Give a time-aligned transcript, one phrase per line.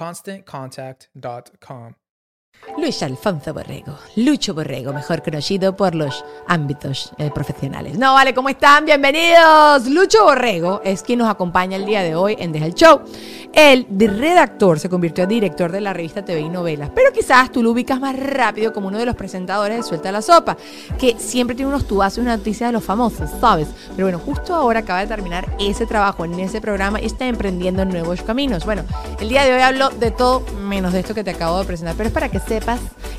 [0.00, 1.94] ConstantContact.com.
[2.80, 7.98] Luis Alfonso Borrego, Lucho Borrego, mejor conocido por los ámbitos eh, profesionales.
[7.98, 8.86] No, vale, ¿cómo están?
[8.86, 9.86] Bienvenidos.
[9.86, 13.02] Lucho Borrego es quien nos acompaña el día de hoy en Deja el Show.
[13.52, 17.52] Él, de redactor, se convirtió en director de la revista TV y Novelas, pero quizás
[17.52, 20.56] tú lo ubicas más rápido como uno de los presentadores de Suelta la Sopa,
[20.98, 23.68] que siempre tiene unos tubazos y una noticia de los famosos, ¿sabes?
[23.94, 27.84] Pero bueno, justo ahora acaba de terminar ese trabajo en ese programa y está emprendiendo
[27.84, 28.64] nuevos caminos.
[28.64, 28.84] Bueno,
[29.18, 31.96] el día de hoy hablo de todo menos de esto que te acabo de presentar,
[31.96, 32.69] pero es para que sepas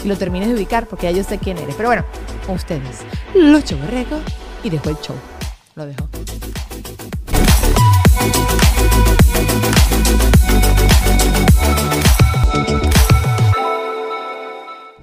[0.03, 1.75] y lo termines de ubicar porque ya yo sé quién eres.
[1.75, 2.05] Pero bueno,
[2.45, 2.99] con ustedes,
[3.33, 4.19] Lucho Borrego
[4.63, 5.15] y dejó el show.
[5.75, 6.07] Lo dejo.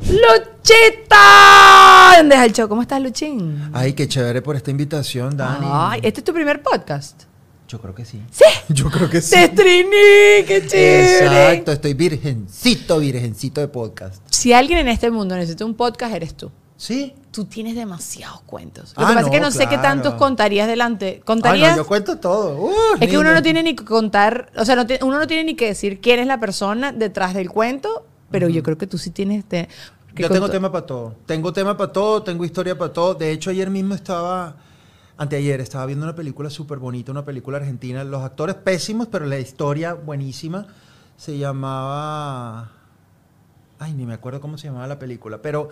[0.01, 2.15] ¡Luchita!
[2.17, 2.69] ¿Dónde deja el show?
[2.69, 3.71] ¿Cómo estás, Luchín?
[3.73, 5.67] Ay, qué chévere por esta invitación, Dani.
[5.71, 7.23] Ay, ¿este es tu primer podcast?
[7.69, 8.21] Yo creo que sí.
[8.31, 8.45] ¿Sí?
[8.73, 9.33] Yo creo que sí.
[9.33, 10.45] ¡Te estrené!
[10.47, 11.51] ¡Qué chévere!
[11.53, 14.23] Exacto, estoy virgencito, virgencito de podcast.
[14.39, 16.51] Si alguien en este mundo necesita un podcast, eres tú.
[16.77, 17.13] ¿Sí?
[17.33, 18.95] Tú tienes demasiados cuentos.
[18.97, 21.07] Lo Ah, que pasa es que no, sé qué tantos contarías delante.
[21.17, 21.71] Ay, ¿Contarías?
[21.77, 22.57] no, yo cuento todo.
[22.57, 25.27] Uh, es que uno no tiene ni que contar, o sea, no te- uno no
[25.27, 28.87] tiene ni que decir quién es la persona detrás del cuento, pero yo creo que
[28.87, 29.45] tú sí tienes...
[29.45, 29.69] te-
[30.15, 31.17] que Yo tengo tema para todo.
[31.27, 33.15] Tengo tema para todo, tengo historia para todo.
[33.15, 34.55] De hecho, ayer mismo estaba,
[35.17, 38.05] anteayer, estaba viendo una película súper bonita, una película argentina.
[38.05, 40.65] Los actores pésimos, pero la historia buenísima.
[41.17, 42.71] Se llamaba...
[43.89, 45.71] Ay, ni me acuerdo cómo se llamaba la película, pero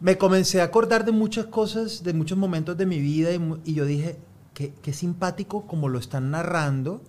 [0.00, 3.30] me comencé a acordar de muchas cosas, de muchos momentos de mi vida
[3.64, 4.16] y, yo dije,
[4.54, 7.02] qué, qué simpático como lo están narrando.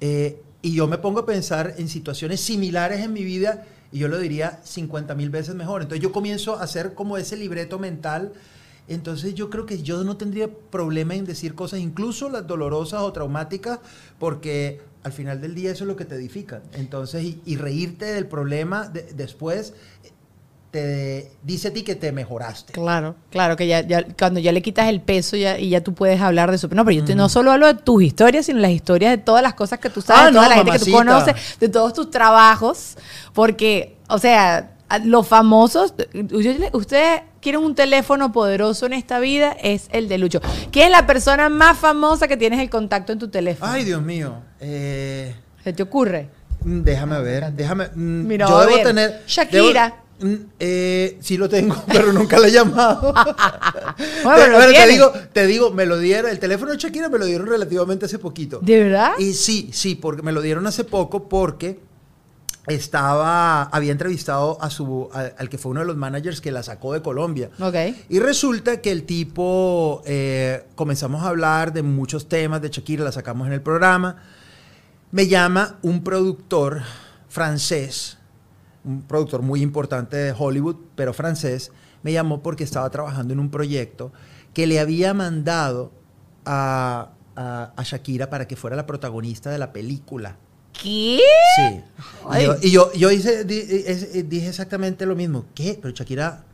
[0.00, 4.06] Eh, y yo me pongo a pensar en situaciones similares en mi vida y yo
[4.06, 5.82] lo diría 50 mil veces mejor.
[5.82, 8.34] Entonces yo comienzo a hacer como ese libreto mental.
[8.86, 13.12] Entonces yo creo que yo no tendría problema en decir cosas, incluso las dolorosas o
[13.12, 13.80] traumáticas,
[14.20, 16.60] porque al final del día eso es lo que te edifica.
[16.74, 19.72] Entonces, y, y reírte del problema de- después
[20.70, 22.74] te dice a ti que te mejoraste.
[22.74, 25.94] Claro, claro, que ya, ya cuando ya le quitas el peso ya, y ya tú
[25.94, 26.68] puedes hablar de eso.
[26.68, 29.42] No, pero yo te- no solo hablo de tus historias, sino las historias de todas
[29.42, 31.68] las cosas que tú sabes, Ah, de toda no, la gente que tú conoces, de
[31.70, 32.96] todos tus trabajos,
[33.32, 34.72] porque, o sea,
[35.04, 35.94] los famosos,
[36.72, 40.40] ustedes quieren un teléfono poderoso en esta vida, es el de Lucho.
[40.70, 43.70] ¿Quién es la persona más famosa que tienes el contacto en tu teléfono?
[43.70, 44.34] Ay, Dios mío.
[44.60, 46.28] Eh, ¿Se te ocurre?
[46.64, 47.86] Mm, Déjame ver, déjame.
[47.94, 49.22] mm, Mira, yo debo ver, tener.
[49.26, 49.94] Shakira.
[50.20, 53.14] debo- mm, eh, sí lo tengo, pero nunca le he llamado.
[54.22, 57.24] Bueno, te, bueno, digo, te digo, me lo dieron, el teléfono de Shakira me lo
[57.26, 58.60] dieron relativamente hace poquito.
[58.62, 59.12] ¿De verdad?
[59.18, 61.80] Y sí, sí, porque me lo dieron hace poco porque
[62.68, 66.62] estaba, había entrevistado a su, a- al que fue uno de los managers que la
[66.62, 67.50] sacó de Colombia.
[68.08, 73.12] Y resulta que el tipo, eh, comenzamos a hablar de muchos temas de Shakira, la
[73.12, 74.16] sacamos en el programa.
[75.10, 76.82] Me llama un productor
[77.28, 78.18] francés,
[78.84, 81.72] un productor muy importante de Hollywood, pero francés,
[82.02, 84.12] me llamó porque estaba trabajando en un proyecto
[84.54, 85.92] que le había mandado
[86.44, 90.36] a, a- a Shakira para que fuera la protagonista de la película.
[90.82, 91.20] ¿Qué?
[91.56, 91.80] Sí.
[92.38, 95.46] Y yo, y yo, yo hice, eh, dije exactamente lo mismo.
[95.54, 95.78] ¿Qué?
[95.80, 96.44] Pero Shakira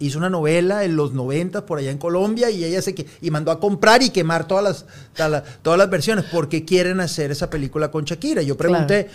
[0.00, 3.30] hizo una novela en los 90 por allá en Colombia y ella se que y
[3.30, 6.24] mandó a comprar y quemar todas las, todas las, todas las versiones.
[6.26, 8.42] ¿Por qué quieren hacer esa película con Shakira?
[8.42, 9.08] Yo pregunté,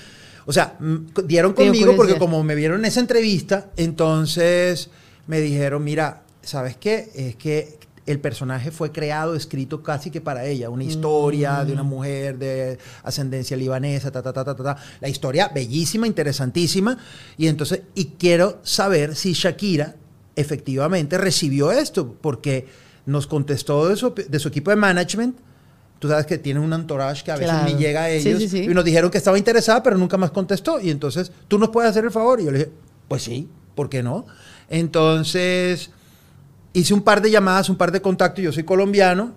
[0.45, 0.77] o sea,
[1.25, 4.89] dieron conmigo porque como me vieron en esa entrevista, entonces
[5.27, 7.09] me dijeron, mira, ¿sabes qué?
[7.15, 11.73] Es que el personaje fue creado, escrito casi que para ella, una historia de Mm.
[11.75, 14.77] una mujer de ascendencia libanesa, ta, ta, ta, ta, ta, ta.
[14.99, 16.97] La historia bellísima, interesantísima.
[17.37, 19.95] Y entonces, y quiero saber si Shakira
[20.35, 22.67] efectivamente recibió esto, porque
[23.05, 25.37] nos contestó de su, de su equipo de management.
[25.99, 27.71] Tú sabes que tiene un entourage que a veces Claro.
[27.71, 28.41] ni llega a Sí, ellos.
[28.41, 28.63] sí, sí.
[28.63, 30.79] Y nos dijeron que estaba interesada, pero nunca más contestó.
[30.81, 32.41] Y entonces, ¿tú nos puedes hacer el favor?
[32.41, 32.71] Y yo le dije,
[33.07, 34.25] pues sí, ¿por qué no?
[34.69, 35.89] Entonces,
[36.73, 38.43] hice un par de llamadas, un par de contactos.
[38.43, 39.31] Yo soy colombiano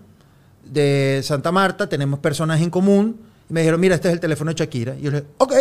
[0.65, 3.21] de Santa Marta, tenemos personas en común.
[3.49, 4.97] Y me dijeron, mira, este es el teléfono de Shakira.
[4.99, 5.55] Y yo le dije, ok.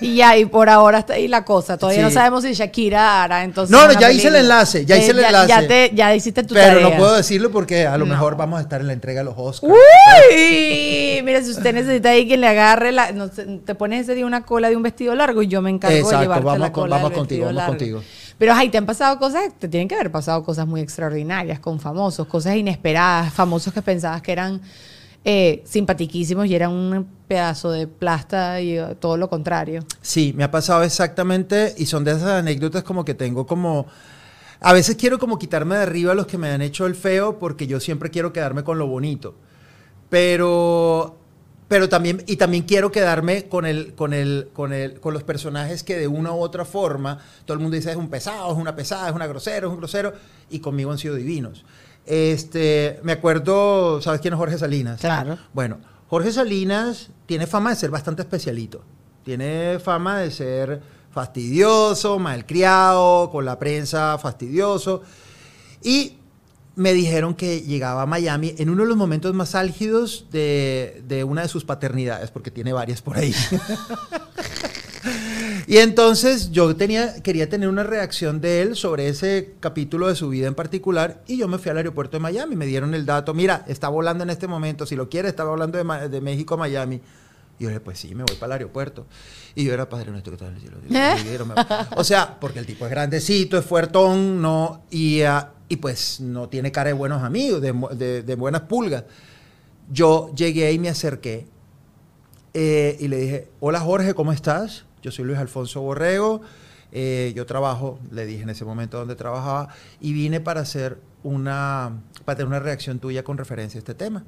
[0.00, 1.76] Y ya, y por ahora está ahí la cosa.
[1.76, 3.72] Todavía no sabemos si Shakira hará entonces.
[3.76, 5.48] No, no, ya hice el enlace, ya hice el ya, enlace.
[5.48, 6.90] Ya, te, ya hiciste tu Pero tarea.
[6.90, 8.12] no puedo decirlo porque a lo No.
[8.12, 9.72] mejor vamos a estar en la entrega de los Oscars.
[9.72, 14.26] Uy, mira, si usted necesita ahí quien le agarre la, no te pones ese día
[14.26, 16.72] una cola de un vestido largo y yo me encargo Exacto, de llevarte vamos la
[16.72, 17.72] con- vamos del contigo, vestido vamos largo.
[17.72, 18.02] contigo.
[18.38, 21.78] Pero ay, te han pasado cosas, te tienen que haber pasado cosas muy extraordinarias con
[21.78, 24.60] famosos, cosas inesperadas, famosos que pensabas que eran
[25.24, 29.84] eh, simpatiquísimos y eran un pedazo de plasta y eh, todo lo contrario.
[30.02, 33.86] Sí, me ha pasado exactamente y son de esas anécdotas como que tengo como...
[34.60, 37.66] A veces quiero como quitarme de arriba los que me han hecho el feo porque
[37.66, 39.34] yo siempre quiero quedarme con lo bonito.
[40.10, 41.18] Pero,
[41.74, 45.82] pero también, y también quiero quedarme con, el, con, el, con, el, con los personajes
[45.82, 48.76] que de una u otra forma, todo el mundo dice es un pesado, es una
[48.76, 50.12] pesada, es una grosera, es un grosero,
[50.50, 51.64] y conmigo han sido divinos.
[52.06, 55.00] Este, me acuerdo, ¿sabes quién es Jorge Salinas?
[55.00, 55.36] Claro.
[55.52, 55.78] Bueno,
[56.08, 58.84] Jorge Salinas tiene fama de ser bastante especialito.
[59.24, 60.80] Tiene fama de ser
[61.10, 65.02] fastidioso, malcriado, con la prensa fastidioso.
[65.82, 66.18] Y
[66.76, 71.24] me dijeron que llegaba a Miami en uno de los momentos más álgidos de, de
[71.24, 73.34] una de sus paternidades, porque tiene varias por ahí.
[75.66, 80.28] y entonces yo tenía, quería tener una reacción de él sobre ese capítulo de su
[80.28, 83.34] vida en particular y yo me fui al aeropuerto de Miami, me dieron el dato,
[83.34, 86.58] mira, está volando en este momento, si lo quiere, estaba volando de, de México a
[86.58, 87.00] Miami.
[87.58, 89.06] Y yo le dije, pues sí, me voy para el aeropuerto.
[89.54, 90.76] Y yo era padre nuestro que está en el cielo.
[90.80, 90.90] Dios,
[91.46, 91.54] me-
[91.96, 96.48] O sea, porque el tipo es grandecito, es fuertón, no, y, ah, y pues no
[96.48, 99.04] tiene cara de buenos amigos, de- de buenas pulgas.
[99.90, 101.46] Yo llegué y me acerqué
[102.54, 104.84] eh, y le dije, hola Jorge, ¿cómo estás?
[105.02, 106.40] Yo soy Luis Alfonso Borrego,
[106.92, 109.68] eh, yo trabajo, le dije en ese momento donde trabajaba,
[110.00, 114.24] y vine para hacer una, para tener una reacción tuya con referencia a este tema.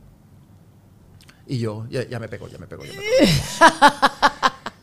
[1.47, 3.67] Y yo, ya, ya me pegó, ya me pegó, ya me pegó.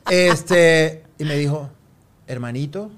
[0.10, 1.69] este, y me dijo,
[2.27, 2.92] hermanito,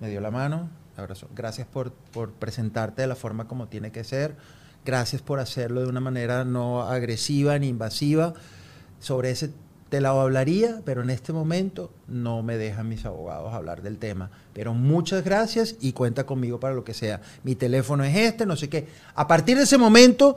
[0.00, 1.28] me dio la mano, me abrazó.
[1.34, 4.36] Gracias por, por presentarte de la forma como tiene que ser.
[4.84, 8.34] Gracias por hacerlo de una manera no agresiva ni invasiva.
[9.00, 9.52] Sobre ese
[9.88, 14.30] te la hablaría, pero en este momento no me dejan mis abogados hablar del tema.
[14.52, 17.20] Pero muchas gracias y cuenta conmigo para lo que sea.
[17.42, 18.88] Mi teléfono es este, no sé qué.
[19.14, 20.36] A partir de ese momento,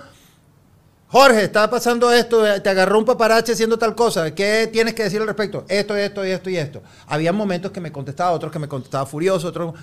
[1.11, 5.19] Jorge, está pasando esto, te agarró un paparazzi haciendo tal cosa, ¿qué tienes que decir
[5.19, 5.65] al respecto?
[5.67, 6.81] Esto, esto, y esto y esto.
[7.05, 9.73] Había momentos que me contestaba, otros que me contestaba furioso, otros,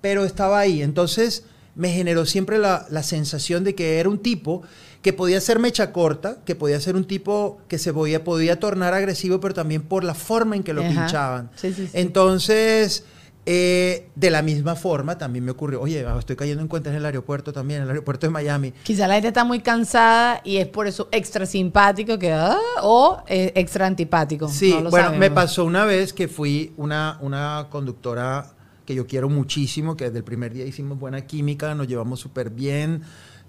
[0.00, 0.82] pero estaba ahí.
[0.82, 1.44] Entonces
[1.76, 4.62] me generó siempre la, la sensación de que era un tipo
[5.02, 8.92] que podía ser mecha corta, que podía ser un tipo que se podía, podía tornar
[8.92, 10.90] agresivo, pero también por la forma en que lo Ajá.
[10.90, 11.50] pinchaban.
[11.54, 11.90] Sí, sí, sí.
[11.92, 13.04] Entonces,
[13.44, 17.04] eh, de la misma forma, también me ocurrió, oye, estoy cayendo en cuenta en el
[17.04, 18.72] aeropuerto también, en el aeropuerto de Miami.
[18.84, 23.22] Quizá la gente está muy cansada y es por eso extra simpático que ah, o
[23.26, 24.48] eh, extra antipático.
[24.48, 25.20] Sí, No lo bueno, sabemos.
[25.28, 28.52] me pasó una vez que fui una, una conductora
[28.86, 32.50] que yo quiero muchísimo, que desde el primer día hicimos buena química, nos llevamos súper
[32.50, 33.02] bien.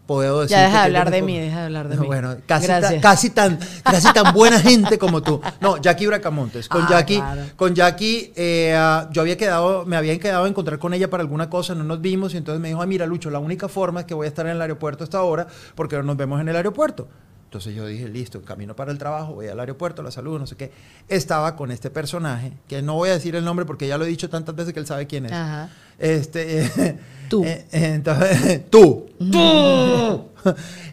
[0.06, 2.06] Puedo decir Ya deja de hablar de mí, deja de hablar de mí.
[2.06, 5.40] Bueno, casi, ta- casi, tan, casi tan buena gente como tú.
[5.62, 6.68] No, Jackie Bracamontes.
[6.68, 7.42] Con Ah, Jackie, claro.
[7.56, 11.22] con Jackie eh, ah, yo había quedado, me habían quedado a encontrar con ella para
[11.22, 14.06] alguna cosa, no nos vimos y entonces me dijo, mira, Lucho, la única forma es
[14.06, 16.56] que voy a estar en el aeropuerto hasta ahora porque no nos vemos en el
[16.58, 17.08] aeropuerto.
[17.54, 20.56] Entonces yo dije, listo, camino para el trabajo, voy al aeropuerto, la salud, no sé
[20.56, 20.72] qué.
[21.08, 24.08] Estaba con este personaje, que no voy a decir el nombre porque ya lo he
[24.08, 25.32] dicho tantas veces que él sabe quién es.
[25.32, 25.70] Ajá.
[26.00, 26.98] Este,
[27.30, 27.44] Tú.
[27.46, 29.06] eh, entonces, tú.
[29.32, 30.26] Tú.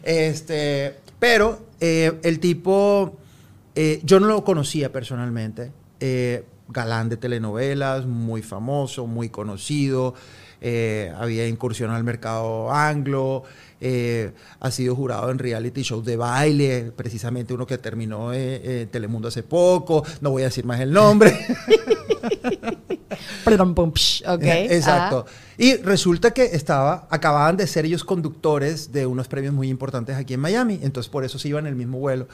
[0.03, 3.17] Este, pero eh, el tipo,
[3.73, 5.71] eh, yo no lo conocía personalmente.
[5.99, 10.13] eh, galán de telenovelas, muy famoso, muy conocido.
[10.61, 13.43] Eh, había incursionado al mercado anglo.
[13.83, 18.89] eh, ha sido jurado en reality shows de baile, precisamente uno que terminó eh, en
[18.89, 20.05] Telemundo hace poco.
[20.21, 21.33] No voy a decir más el nombre.
[23.43, 24.43] Perdón, pum, psh, ok.
[24.43, 25.25] Eh, Exacto.
[25.27, 25.37] ajá.
[25.57, 30.33] Y resulta que estaba, acababan de ser ellos conductores de unos premios muy importantes aquí
[30.35, 30.79] en Miami.
[30.83, 32.27] Entonces por eso se iban en el mismo vuelo.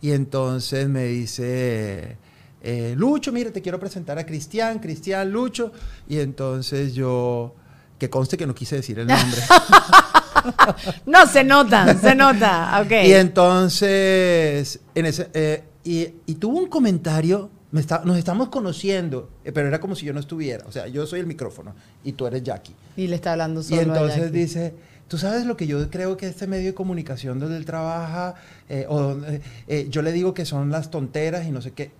[0.00, 2.16] Y entonces me dice,
[2.62, 5.72] eh, Lucho, mira, te quiero presentar a Cristian, Cristian, Lucho.
[6.08, 7.54] Y entonces yo,
[8.02, 9.40] que conste que no quise decir el nombre.
[11.06, 12.80] No, se nota, se nota.
[12.84, 12.90] Ok.
[13.04, 19.30] Y entonces, en ese, eh, y, y tuvo un comentario, me está- nos estamos conociendo,
[19.44, 20.64] eh, pero era como si yo no estuviera.
[20.66, 22.74] O sea, yo soy el micrófono y tú eres Jackie.
[22.96, 24.36] Y le está hablando Y solo a entonces Jackie.
[24.38, 24.74] dice,
[25.06, 28.34] tú sabes lo que yo creo que este medio de comunicación donde él trabaja,
[28.68, 29.40] eh, o donde-
[29.90, 31.92] yo le digo que son las tonteras y no sé qué.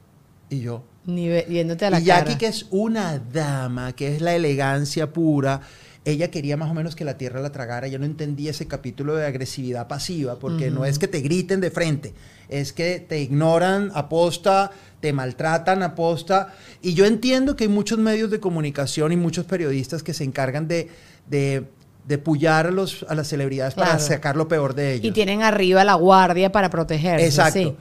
[0.51, 2.39] Y yo, Ni viéndote a la y Jackie, cara.
[2.39, 5.61] que es una dama, que es la elegancia pura,
[6.05, 7.87] ella quería más o menos que la tierra la tragara.
[7.87, 11.71] Yo no entendía ese capítulo de agresividad pasiva, porque no es que te griten de
[11.71, 12.15] frente,
[12.49, 16.55] es que te ignoran aposta, te maltratan aposta.
[16.81, 20.67] Y yo entiendo que hay muchos medios de comunicación y muchos periodistas que se encargan
[20.67, 20.89] de,
[21.29, 21.69] de,
[22.07, 25.07] de pullar a, los, a las celebridades para sacar lo peor de ellos.
[25.07, 27.27] Y tienen arriba la guardia para protegerse.
[27.27, 27.59] Exacto.
[27.59, 27.77] sí.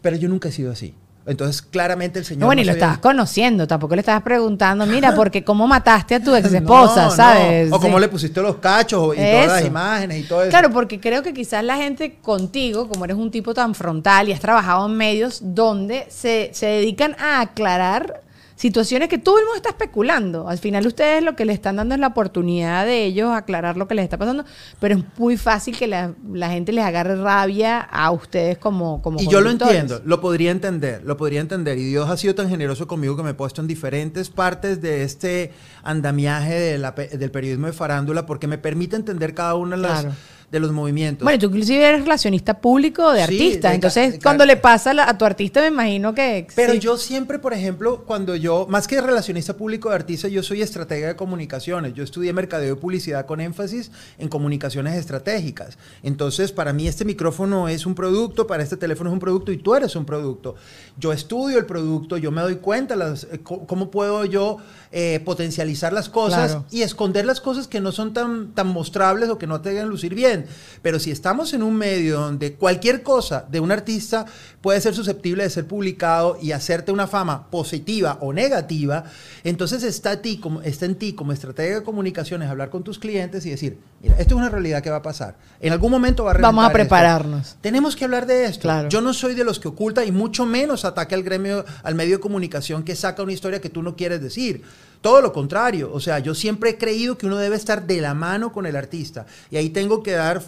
[0.00, 0.94] Pero yo nunca he sido así.
[1.24, 2.40] Entonces, claramente el señor.
[2.40, 6.16] No, bueno, y lo sabía- estabas conociendo, tampoco le estabas preguntando, mira, porque cómo mataste
[6.16, 7.16] a tu ex esposa, No, no.
[7.16, 7.72] ¿sabes?
[7.72, 8.00] O cómo Sí.
[8.00, 10.50] le pusiste los cachos y todas las imágenes y todo eso.
[10.50, 14.32] Claro, porque creo que quizás la gente contigo, como eres un tipo tan frontal y
[14.32, 18.20] has trabajado en medios donde se, se dedican a aclarar
[18.62, 20.48] situaciones que todo el mundo está especulando.
[20.48, 23.88] Al final ustedes lo que le están dando es la oportunidad de ellos aclarar lo
[23.88, 24.44] que les está pasando,
[24.78, 29.20] pero es muy fácil que la, la gente les agarre rabia a ustedes como, como
[29.20, 31.76] y yo lo entiendo, lo podría entender, lo podría entender.
[31.76, 35.02] Y Dios ha sido tan generoso conmigo que me he puesto en diferentes partes de
[35.02, 35.50] este
[35.82, 40.00] andamiaje de la del periodismo de farándula porque me permite entender cada uno de, las-
[40.02, 40.16] Claro.
[40.52, 41.24] De los movimientos.
[41.24, 44.90] Bueno, tú inclusive eres relacionista público de Sí, artista, de entonces de cuando le pasa
[44.90, 46.46] a la- a tu artista me imagino que...
[46.54, 46.78] Pero sí.
[46.78, 51.08] yo siempre, por ejemplo, cuando yo, más que relacionista público de artista, yo soy estratega
[51.08, 51.94] de comunicaciones.
[51.94, 55.78] Yo estudié mercadeo y publicidad con énfasis en comunicaciones estratégicas.
[56.02, 59.56] Entonces, para mí este micrófono es un producto, para este teléfono es un producto y
[59.56, 60.54] tú eres un producto.
[60.98, 64.58] Yo estudio el producto, yo me doy cuenta las, eh, cómo puedo yo
[64.92, 66.64] eh, potencializar las cosas Claro.
[66.70, 69.88] y esconder las cosas que no son tan, tan mostrables o que no te hagan
[69.88, 70.44] lucir bien.
[70.82, 74.26] Pero si estamos en un medio donde cualquier cosa de un artista
[74.60, 79.04] puede ser susceptible de ser publicado y hacerte una fama positiva o negativa,
[79.44, 82.98] entonces está, a ti como, está en ti como estratega de comunicaciones hablar con tus
[82.98, 85.36] clientes y decir, mira, esto es una realidad que va a pasar.
[85.60, 86.74] En algún momento va a Vamos a esto.
[86.74, 87.56] prepararnos.
[87.62, 88.60] Tenemos que hablar de esto.
[88.62, 88.88] Claro.
[88.90, 92.16] Yo no soy de los que oculta y mucho menos ataca al gremio, al medio
[92.16, 94.62] de comunicación que saca una historia que tú no quieres decir.
[95.00, 95.90] Todo lo contrario.
[95.92, 98.76] O sea, yo siempre he creído que uno debe estar de la mano con el
[98.76, 99.26] artista.
[99.50, 100.42] Y ahí tengo que dar,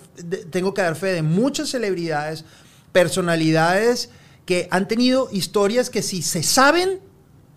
[0.50, 2.44] tengo que dar fe de muchas celebridades,
[2.92, 4.10] personalidades
[4.46, 7.00] que han tenido historias que si se saben,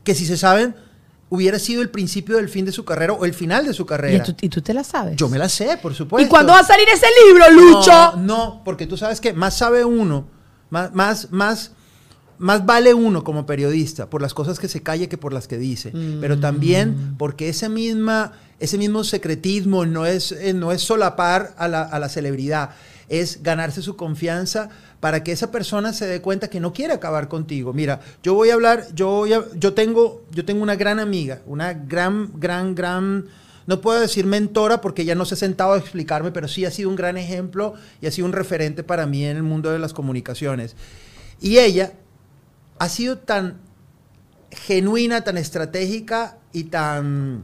[0.03, 0.75] que si se saben,
[1.29, 3.85] hubiera sido el principio del fin de su carrera o el final de su ¿Y
[3.85, 4.23] carrera.
[4.23, 5.15] tú, y tú te la sabes.
[5.17, 6.25] Yo me la sé, por supuesto.
[6.25, 7.91] ¿Y cuándo va a salir ese libro, Lucho?
[7.91, 10.27] No, no, porque tú sabes que más sabe uno,
[10.69, 11.71] más, más, más,
[12.39, 15.57] más vale uno como periodista por las cosas que se calle que por las que
[15.57, 15.91] dice.
[16.21, 21.67] Pero también porque ese, misma, ese mismo secretismo no es, eh, no es solapar a
[21.67, 22.71] la, a la celebridad,
[23.09, 27.27] es ganarse su confianza para que esa persona se dé cuenta que no quiere acabar
[27.27, 27.71] contigo.
[27.73, 31.41] Mira, yo voy a hablar, yo, voy a- yo, tengo, yo tengo una gran amiga,
[31.45, 33.25] una gran, gran, gran
[33.67, 36.71] no puedo decir mentora porque ella no se ha sentado a explicarme, pero sí ha
[36.71, 39.77] sido un gran ejemplo y ha sido un referente para mí en el mundo de
[39.79, 40.75] las comunicaciones.
[41.41, 41.91] Y ella
[42.79, 43.59] ha sido tan
[44.51, 47.43] genuina, tan estratégica y tan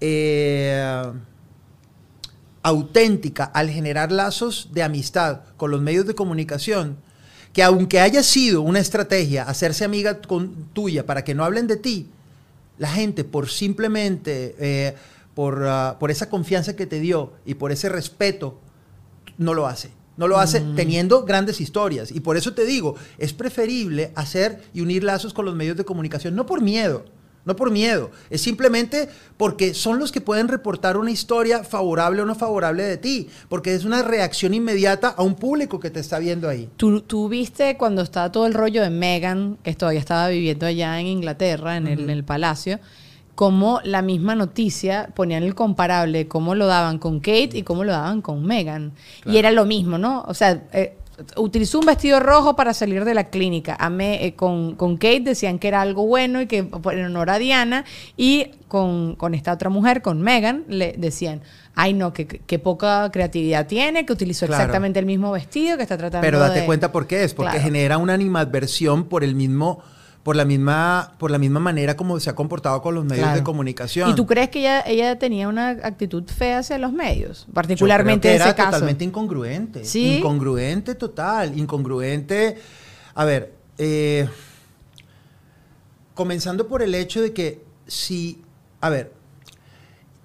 [0.00, 1.12] eh,
[2.62, 6.96] auténtica al generar lazos de amistad con los medios de comunicación,
[7.52, 10.20] que aunque haya sido una estrategia hacerse amiga
[10.72, 12.08] tuya para que no hablen de ti,
[12.78, 14.94] la gente por simplemente, eh,
[15.34, 18.58] por, ah, por esa confianza que te dio y por ese respeto,
[19.38, 19.90] no lo hace.
[20.22, 22.12] No lo hace teniendo grandes historias.
[22.12, 25.84] Y por eso te digo, es preferible hacer y unir lazos con los medios de
[25.84, 27.04] comunicación, no por miedo,
[27.44, 32.24] No por miedo, es simplemente porque son los que pueden reportar una historia favorable o
[32.24, 36.20] no favorable de ti, porque es una reacción inmediata a un público que te está
[36.20, 36.68] viendo ahí.
[36.76, 41.00] ¿Tú, tú viste cuando estaba todo el rollo de Meghan, que todavía estaba viviendo allá
[41.00, 42.78] en Inglaterra, en, el, en el palacio,
[43.42, 47.90] cómo la misma noticia ponían el comparable, cómo lo daban con Kate y cómo lo
[47.90, 48.92] daban con Meghan.
[49.26, 50.22] Y era lo mismo, ¿no?
[50.28, 50.94] O sea, eh,
[51.36, 53.74] utilizó un vestido rojo para salir de la clínica.
[53.80, 57.04] A me- eh, con, con Kate decían que era algo bueno y que por- en
[57.04, 57.84] honor a Diana.
[58.16, 61.40] Y con, con esta otra mujer, con Meghan, le decían,
[61.74, 64.62] ay no, que, que poca creatividad tiene, que utilizó Claro.
[64.62, 67.54] exactamente el mismo vestido, que está tratando Pero date de- cuenta por qué es, porque
[67.54, 67.64] Claro.
[67.64, 69.80] genera una animadversión por el mismo,
[70.22, 73.38] por la misma, por la misma manera como se ha comportado con los medios Claro.
[73.38, 74.10] de comunicación.
[74.10, 77.46] ¿Y tú crees que ella, ella tenía una actitud fea hacia los medios?
[77.48, 78.70] Yo Particularmente creo en que ese era caso.
[78.70, 79.84] totalmente incongruente.
[79.84, 80.18] ¿Sí?
[80.18, 82.56] Incongruente total, incongruente.
[83.14, 84.28] A ver, eh,
[86.14, 88.42] comenzando por el hecho de que si,
[88.80, 89.12] a ver,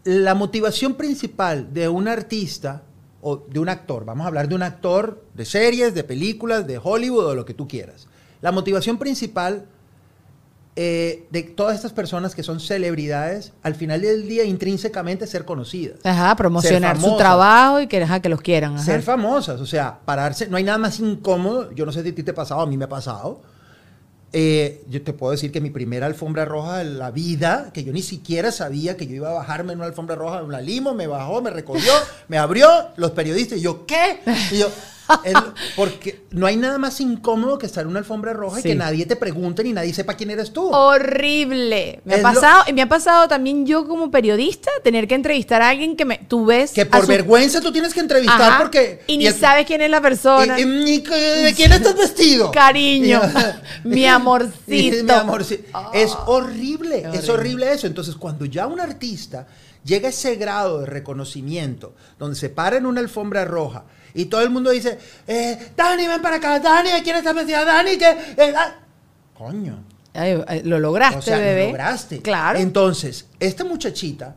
[0.04, 2.84] la motivación principal de un artista
[3.22, 6.80] o de un actor, vamos a hablar de un actor de series, de películas, de
[6.82, 8.08] Hollywood o lo que tú quieras.
[8.42, 9.66] La motivación principal
[10.80, 15.98] eh, de todas estas personas que son celebridades, al final del día intrínsecamente ser conocidas.
[16.04, 18.76] Ajá, promocionar su trabajo y que, ajá, que los quieran.
[18.76, 18.84] ajá.
[18.84, 22.16] Ser famosas, o sea, pararse, no hay nada más incómodo, yo no sé si a
[22.16, 23.42] ti te ha pasado, a mí me ha pasado.
[24.34, 27.92] Eh, yo te puedo decir que mi primera alfombra roja de la vida, que yo
[27.92, 31.08] ni siquiera sabía que yo iba a bajarme en una alfombra roja, una limo, me
[31.08, 31.92] bajó, me recogió,
[32.28, 34.20] me abrió, los periodistas, y yo, ¿qué?
[34.52, 34.70] Y yo,
[35.24, 38.68] es lo- porque no hay nada más incómodo que estar en una alfombra roja Sí.
[38.68, 40.70] y que nadie te pregunte ni nadie sepa quién eres tú.
[40.74, 42.02] Horrible.
[42.06, 45.16] Me ha Es lo- pasado, y me ha pasado también yo como periodista tener que
[45.16, 46.72] entrevistar a alguien que me, tú ves.
[46.72, 49.02] que por su- vergüenza tú tienes que entrevistar Ajá, porque...
[49.08, 50.60] Y ni el- sabes quién es la persona.
[50.60, 52.52] y- y- ni- ¿De quién estás vestido?
[52.52, 53.22] Cariño,
[53.84, 54.64] mi amorcito.
[55.04, 55.92] mi amorci- Ah.
[55.94, 57.88] es horrible, es horrible eso.
[57.88, 59.48] Entonces, cuando ya un artista
[59.84, 63.84] llega a ese grado de reconocimiento, donde se para en una alfombra roja
[64.22, 64.98] y todo el mundo dice,
[65.28, 67.64] eh, Dani, ven para acá, Dani, ¿de quién estás vestida?
[67.64, 68.10] Dani, que...
[68.10, 68.76] eh, ah".
[69.34, 69.84] Coño.
[70.14, 71.68] Ay, lo lograste, O sea, lo bebé.
[71.68, 72.22] lograste.
[72.22, 72.58] Claro.
[72.58, 74.36] Entonces, esta muchachita,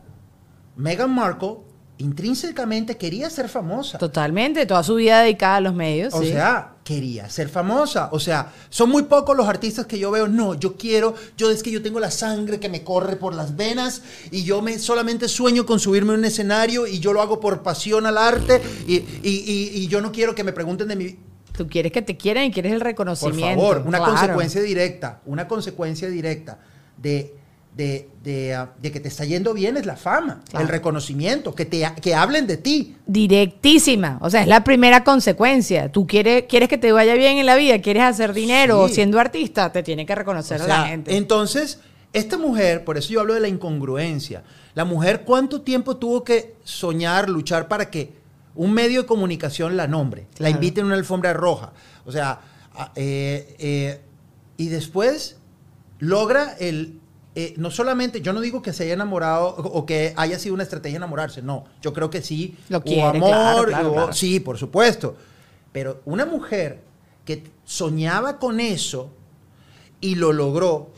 [0.75, 1.55] Meghan Markle,
[1.97, 3.97] intrínsecamente quería ser famosa.
[3.97, 6.13] Totalmente, toda su vida dedicada a los medios.
[6.13, 6.29] O sí.
[6.29, 8.09] sea, quería ser famosa.
[8.11, 10.27] O sea, son muy pocos los artistas que yo veo.
[10.27, 13.55] No, yo quiero, yo es que yo tengo la sangre que me corre por las
[13.55, 17.39] venas y yo me solamente sueño con subirme a un escenario y yo lo hago
[17.39, 20.95] por pasión al arte y, y- y- y yo no quiero que me pregunten de
[20.95, 21.19] mi...
[21.55, 23.59] Tú quieres que te quieran y quieres el Por reconocimiento.
[23.61, 24.13] favor, una claro.
[24.13, 26.59] consecuencia directa, una consecuencia directa
[26.97, 27.35] de,
[27.75, 30.65] de, de, ah, de que te está yendo bien es la fama, Claro.
[30.65, 32.95] el reconocimiento, que, te, que hablen de ti.
[33.07, 34.17] Directísima.
[34.21, 35.91] O sea, es la primera consecuencia.
[35.91, 38.95] Tú quieres, quieres que te vaya bien en la vida, quieres hacer dinero Sí.
[38.95, 41.15] siendo artista, te tiene que reconocer O a la gente.
[41.15, 41.79] Entonces,
[42.13, 46.55] esta mujer, por eso yo hablo de la incongruencia, la mujer cuánto tiempo tuvo que
[46.63, 48.11] soñar, luchar para que
[48.53, 51.71] un medio de comunicación la nombre, la invite en una alfombra roja.
[52.05, 52.41] O sea,
[52.75, 54.01] a- eh, eh,
[54.57, 55.37] y después
[55.99, 56.99] logra el...
[57.35, 60.53] eh, no solamente, yo no digo que se haya enamorado o o que haya sido
[60.53, 64.13] una estrategia enamorarse, no, yo creo que sí, Lo quiere, amor, claro, claro, hubo- claro.
[64.13, 65.15] sí, por supuesto,
[65.71, 66.81] pero una mujer
[67.25, 69.11] que soñaba con eso,
[70.01, 70.89] y lo logró,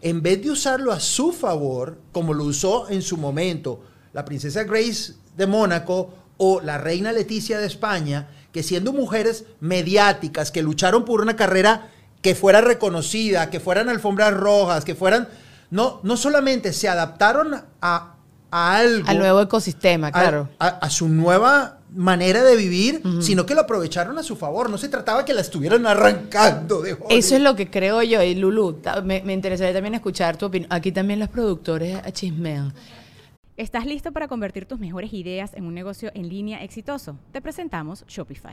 [0.00, 4.64] en vez de usarlo a su favor, como lo usó en su momento la princesa
[4.64, 11.04] Grace de Mónaco o la reina Leticia de España, que siendo mujeres mediáticas, que lucharon
[11.04, 15.28] por una carrera que fuera reconocida, que fueran alfombras rojas, que fueran...
[15.72, 18.14] No, no solamente se adaptaron a,
[18.50, 19.08] a algo...
[19.08, 20.50] Al nuevo ecosistema, claro.
[20.58, 24.68] A, a su nueva manera de vivir, sino que lo aprovecharon a su favor.
[24.68, 27.12] No se trataba que la estuvieran arrancando de Hollywood.
[27.12, 28.22] Eso es lo que creo yo.
[28.22, 30.70] Y Lulu, me, me interesaría también escuchar tu opinión.
[30.70, 32.74] Aquí también los productores chismean.
[33.56, 37.16] ¿Estás listo para convertir tus mejores ideas en un negocio en línea exitoso?
[37.32, 38.52] Te presentamos Shopify.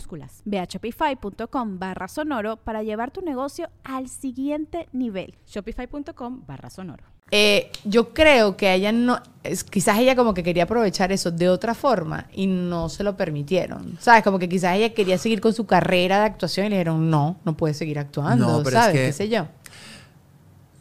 [0.01, 0.41] Minúsculas.
[0.45, 5.35] Ve a shopify.com barra sonoro para llevar tu negocio al siguiente nivel.
[5.47, 7.03] Shopify.com barra sonoro.
[7.33, 11.47] Eh, yo creo que ella no, es- quizás ella como que quería aprovechar eso de
[11.47, 13.97] otra forma y no se lo permitieron.
[14.01, 14.23] ¿Sabes?
[14.23, 17.37] Como que quizás ella quería seguir con su carrera de actuación y le dijeron, no,
[17.45, 18.93] no puedes seguir actuando, No, pero es ¿sabes?
[18.99, 19.47] que- ¿Qué sé yo?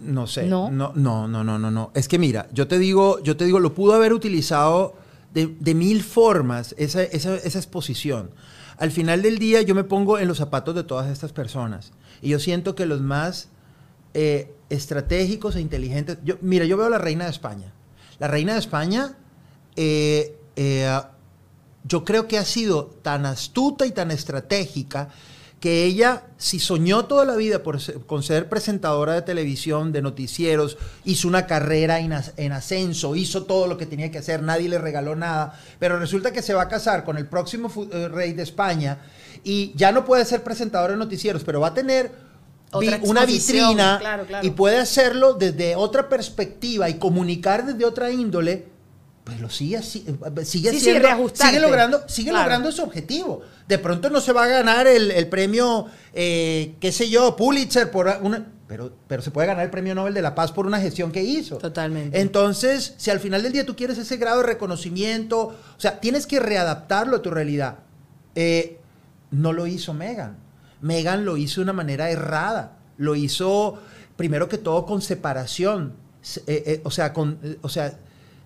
[0.01, 0.45] No sé.
[0.47, 0.71] ¿No?
[0.71, 1.91] No, no, no, no, no, no.
[1.95, 4.95] Es que mira, yo te digo, yo te digo, lo pudo haber utilizado
[5.35, 8.31] de, de mil formas esa, esa, esa exposición.
[8.81, 11.93] Al final del día yo me pongo en los zapatos de todas estas personas.
[12.23, 13.49] Y yo siento que los más
[14.15, 16.17] eh, estratégicos e inteligentes.
[16.25, 17.75] Yo, mira, yo veo a la reina de España.
[18.19, 19.19] La reina de España,
[19.77, 20.99] eh, eh,
[21.85, 25.11] yo creo que ha sido tan astuta y tan estratégica
[25.61, 30.01] que ella, si soñó toda la vida por ser- con ser presentadora de televisión, de
[30.01, 34.43] noticieros, hizo una carrera en, as- en ascenso, hizo todo lo que tenía que hacer,
[34.43, 38.09] nadie le regaló nada, pero resulta que se va a casar con el próximo eh,
[38.09, 38.99] rey de España
[39.45, 42.11] y ya no puede ser presentadora de noticieros, pero va a tener
[42.81, 44.47] vi- una vitrina claro, claro.
[44.47, 48.67] y puede hacerlo desde otra perspectiva y comunicar desde otra índole,
[49.25, 52.45] pues lo sigue así, eh, sigue Sí, siendo- sigue logrando, sigue Claro.
[52.45, 53.43] logrando su objetivo.
[53.69, 57.91] De pronto no se va a ganar el, el premio, eh, qué sé yo, Pulitzer
[57.91, 60.81] por una, pero, pero se puede ganar el premio Nobel de la Paz por una
[60.81, 61.59] gestión que hizo.
[61.59, 62.21] Totalmente.
[62.21, 66.27] Entonces, si al final del día tú quieres ese grado de reconocimiento, o sea, tienes
[66.27, 67.79] que readaptarlo a tu realidad.
[68.35, 68.79] Eh,
[69.31, 70.39] no lo hizo Megan.
[70.81, 72.79] Megan lo hizo de una manera errada.
[72.97, 73.79] Lo hizo,
[74.17, 75.93] primero que todo, con separación.
[76.23, 77.99] Se- eh, eh, o sea, con, eh, o sea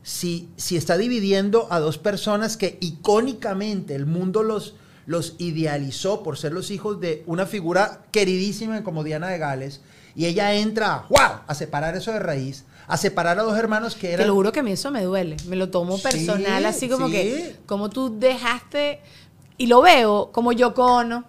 [0.04, 4.74] si, si está dividiendo a dos personas que icónicamente el mundo los,
[5.06, 9.80] los idealizó por ser los hijos de una figura queridísima como Diana de Gales,
[10.14, 11.40] y ella entra ¡wow!
[11.46, 14.28] a separar eso de raíz, a separar a dos hermanos que Te eran...
[14.28, 15.36] lo juro que a mí eso me duele.
[15.48, 17.12] Me lo tomo Sí, personal, así como sí.
[17.12, 19.00] que, como tú dejaste,
[19.56, 21.24] y lo veo como Yoko Ono.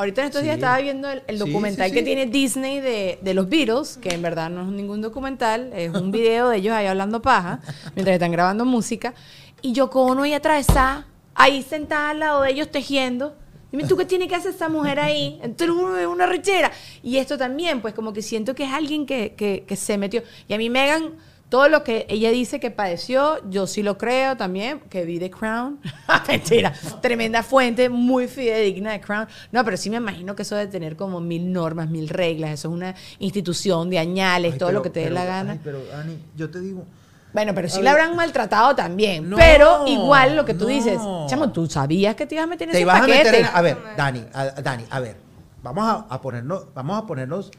[0.00, 0.44] Ahorita en estos Sí.
[0.46, 4.22] días estaba viendo el, documental sí, que tiene Disney de, de los Beatles, que en
[4.22, 7.60] verdad no es ningún documental, es un video de ellos ahí hablando paja,
[7.94, 9.12] mientras están grabando música.
[9.60, 13.36] Y Yoko Ono ahí atravesada, ahí sentada al lado de ellos tejiendo.
[13.70, 15.38] Dime tú qué tiene que hacer esa mujer ahí.
[15.42, 16.72] Entonces uno ve una rechera.
[17.02, 20.22] Y esto también, pues como que siento que es alguien que, que, que se metió.
[20.48, 21.10] Y a mí Megan,
[21.50, 25.30] todo lo que ella dice que padeció, yo sí lo creo también, que vi The
[25.30, 25.78] Crown.
[26.28, 26.72] Mentira.
[27.02, 29.26] Tremenda fuente, muy fidedigna de Crown.
[29.52, 32.52] No, pero sí me imagino que eso debe tener como mil normas, mil reglas.
[32.52, 35.52] Eso es una institución de añales, Ay, todo pero- lo que te dé la gana.
[35.52, 36.86] ay, pero Ani, yo te digo...
[37.32, 39.28] Bueno, pero sí la habrán maltratado también.
[39.30, 40.70] No, pero igual lo que tú no.
[40.70, 43.18] dices, chamo, tú sabías que te ibas a meter en Te ese ibas a paquete.
[43.24, 43.46] meter en...
[43.52, 45.16] A ver, Dani, a- Dani, a ver.
[45.62, 46.66] Vamos a, a ponernos...
[46.74, 47.50] Vamos a ponernos...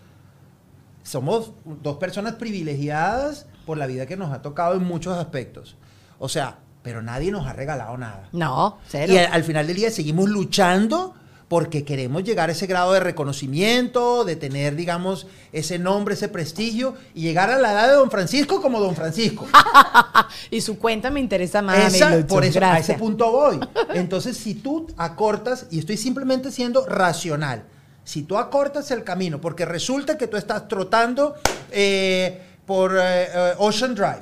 [1.03, 5.75] Somos dos personas privilegiadas por la vida que nos ha tocado en muchos aspectos.
[6.19, 8.27] O sea, pero nadie nos ha regalado nada.
[8.31, 9.13] No, cero.
[9.13, 11.15] Y al, al final del día seguimos luchando
[11.47, 16.95] porque queremos llegar a ese grado de reconocimiento, de tener, digamos, ese nombre, ese prestigio
[17.13, 19.45] y llegar a la edad de Don Francisco como Don Francisco.
[20.49, 21.93] y su cuenta me interesa más.
[21.93, 22.89] Esa- Lucho, por eso a gracias.
[22.89, 23.59] ese punto voy.
[23.93, 27.63] Entonces, si tú acortas, y estoy simplemente siendo racional,
[28.03, 31.35] si tú acortas el camino, porque resulta que tú estás trotando
[31.71, 34.21] eh, por eh, eh, Ocean Drive,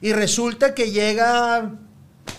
[0.00, 1.60] y resulta que llega...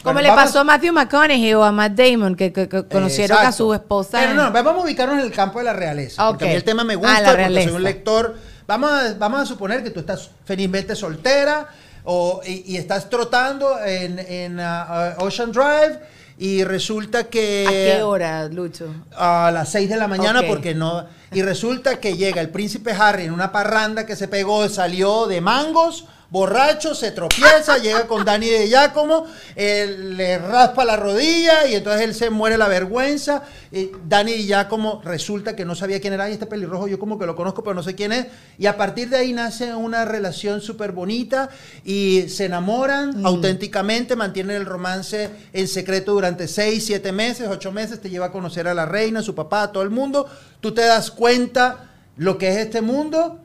[0.01, 2.87] Como Bueno, le vamos- pasó a Matthew McConaughey o a Matt Damon, que, que- que
[2.87, 4.17] conocieron a su esposa.
[4.19, 6.27] Pero no, vamos a ubicarnos en el campo de la realeza.
[6.29, 7.67] Porque a mí el tema me Ah, gusta, la porque realeza.
[7.69, 8.35] soy un lector.
[8.65, 11.67] Vamos a, vamos a suponer que tú estás felizmente soltera
[12.05, 15.99] o, y, y estás trotando en, en ah, ah, Ocean Drive
[16.39, 17.65] y resulta que...
[17.67, 18.87] ¿A qué hora, Lucho?
[19.15, 23.23] a las 6 de la mañana porque no y resulta que llega el príncipe Harry
[23.23, 28.47] en una parranda que se pegó salió de mangos borracho se tropieza llega con Dani
[28.47, 33.91] de Giacomo él le raspa la rodilla y entonces él se muere la vergüenza y
[34.07, 37.27] Dani de Giacomo resulta que no sabía quién era y este pelirrojo yo como que
[37.27, 40.61] lo conozco pero no sé quién es y a partir de ahí nace una relación
[40.61, 41.49] súper bonita
[41.85, 48.01] y se enamoran auténticamente mantienen el romance en secreto durante 6, 7 meses, 8 meses,
[48.01, 50.27] te lleva a conocer a la reina, a su papá, a todo el mundo.
[50.59, 53.39] Tú te das cuenta lo que es este mundo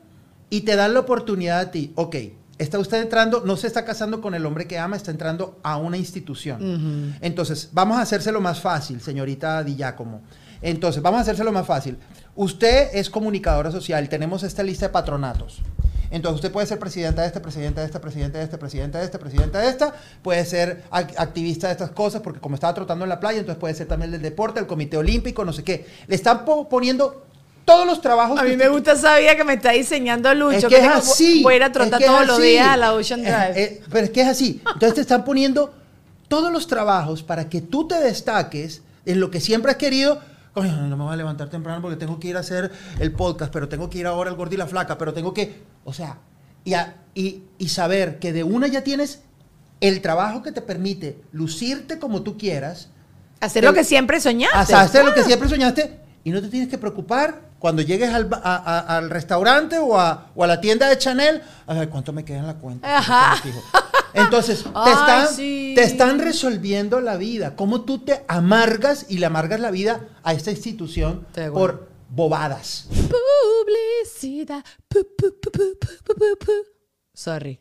[0.49, 1.91] y te dan la oportunidad a ti.
[1.95, 2.15] Ok,
[2.57, 5.77] está usted entrando, no se está casando con el hombre que ama, está entrando a
[5.77, 7.15] una institución.
[7.21, 10.21] Entonces, vamos a hacérselo más fácil, señorita Di Giacomo.
[10.61, 11.97] Entonces, vamos a hacérselo más fácil.
[12.35, 15.61] Usted es comunicadora social, tenemos esta lista de patronatos.
[16.09, 19.03] Entonces usted puede ser presidenta de este, presidenta de este, presidenta de este, presidenta de
[19.03, 23.03] este, presidenta de esta, puede ser ac- activista de estas cosas, porque como estaba trotando
[23.03, 25.85] en la playa, entonces puede ser también del deporte, el comité olímpico, no sé qué.
[26.07, 27.26] Le están po- poniendo
[27.67, 30.55] todos los trabajos A mí me gusta esa vida que me está diseñando Lucho.
[30.57, 31.43] es que es tengo- así.
[31.43, 33.61] Voy a ir a es trotar que todos los días a la Ocean Eh, Drive.
[33.61, 34.61] eh, pero es que es así.
[34.65, 35.73] Entonces te están poniendo
[36.29, 40.21] todos los trabajos para que tú te destaques en lo que siempre has querido.
[40.55, 43.67] no me voy a levantar temprano porque tengo que ir a hacer el podcast, pero
[43.67, 46.17] tengo que ir ahora al gordo y la flaca, pero tengo que, o sea,
[46.63, 49.21] y, a- y, y saber que de una ya tienes
[49.81, 52.89] el trabajo que te permite lucirte como tú quieras,
[53.39, 54.73] Hacer Te- lo que siempre soñaste.
[54.73, 58.39] hacer lo que siempre soñaste y no te tienes que preocupar cuando llegues al, a-
[58.55, 62.23] a- al restaurante o a, o a la tienda de Chanel, a ver cuánto me
[62.23, 62.97] queda en la cuenta.
[62.97, 63.35] Ajá.
[64.13, 65.73] Entonces, te, Ay, están, sí.
[65.75, 67.55] te están resolviendo la vida.
[67.55, 72.87] ¿Cómo tú te amargas y le amargas la vida a esta institución por bobadas?
[72.91, 74.63] Publicidad.
[74.87, 76.51] Pu, pu, pu, pu, pu, pu, pu, pu.
[77.13, 77.59] Sorry,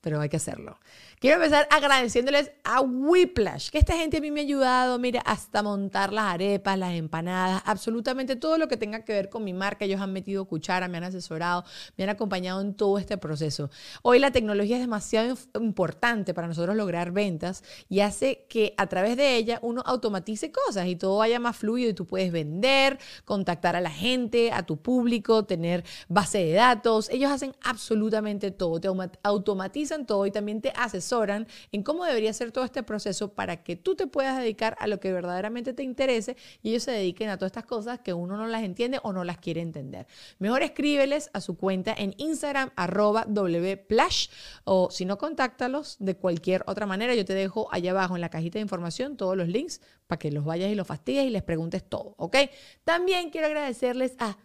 [0.00, 0.78] pero hay que hacerlo.
[1.20, 5.62] Quiero empezar agradeciéndoles a Whiplash, que esta gente a mí me ha ayudado, mira, hasta
[5.62, 9.84] montar las arepas, las empanadas, absolutamente todo lo que tenga que ver con mi marca.
[9.84, 11.64] Ellos han metido cuchara, me han asesorado,
[11.98, 13.68] me han acompañado en todo este proceso.
[14.00, 19.18] Hoy la tecnología es demasiado importante para nosotros lograr ventas y hace que a través
[19.18, 23.76] de ella uno automatice cosas y todo vaya más fluido y tú puedes vender, contactar
[23.76, 27.10] a la gente, a tu público, tener base de datos.
[27.10, 28.88] Ellos hacen absolutamente todo, te
[29.22, 31.09] automatizan todo y también te asesoran
[31.72, 35.00] en cómo debería ser todo este proceso para que tú te puedas dedicar a lo
[35.00, 38.46] que verdaderamente te interese y ellos se dediquen a todas estas cosas que uno no
[38.46, 40.06] las entiende o no las quiere entender.
[40.38, 44.28] Mejor escríbeles a su cuenta en Instagram, arroba wplash,
[44.64, 47.14] o si no, contáctalos de cualquier otra manera.
[47.14, 50.30] Yo te dejo allá abajo en la cajita de información todos los links para que
[50.30, 52.36] los vayas y los fastidies y les preguntes todo, ¿ok?
[52.84, 54.38] También quiero agradecerles a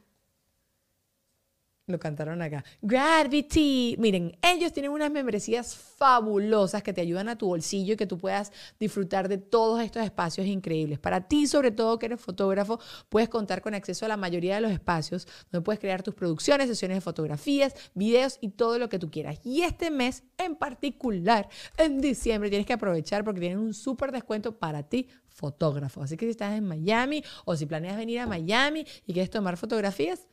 [1.87, 2.63] lo cantaron acá.
[2.81, 3.95] Gravity.
[3.99, 8.17] Miren, ellos tienen unas membresías fabulosas que te ayudan a tu bolsillo y que tú
[8.17, 10.97] puedas disfrutar de todos estos espacios increíbles.
[10.97, 14.61] Para ti, sobre todo que eres fotógrafo, puedes contar con acceso a la mayoría de
[14.61, 18.97] los espacios donde puedes crear tus producciones, sesiones de fotografías, videos y todo lo que
[18.97, 19.39] tú quieras.
[19.43, 24.57] Y este mes en particular, en diciembre, tienes que aprovechar porque tienen un súper descuento
[24.57, 26.01] para ti fotógrafo.
[26.01, 29.57] Así que si estás en Miami o si planeas venir a Miami y quieres tomar
[29.57, 30.27] fotografías,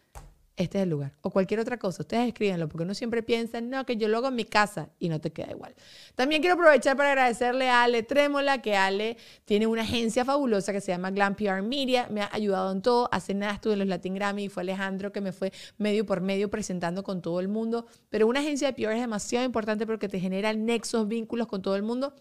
[0.57, 1.13] este es el lugar.
[1.23, 2.03] O cualquier otra cosa.
[2.03, 5.09] Ustedes escríbanlo porque uno siempre piensa, no, que yo lo hago en mi casa y
[5.09, 5.75] no te queda igual.
[6.15, 10.81] También quiero aprovechar para agradecerle a Ale Trémola, que Ale tiene una agencia fabulosa que
[10.81, 12.07] se llama Glam PR Media.
[12.11, 13.09] Me ha ayudado en todo.
[13.13, 16.21] Hace nada estuve en los Latin Grammy y fue Alejandro que me fue medio por
[16.21, 17.87] medio presentando con todo el mundo.
[18.11, 21.77] Pero una agencia de PR es demasiado importante porque te genera nexos, vínculos con todo
[21.77, 22.15] el mundo.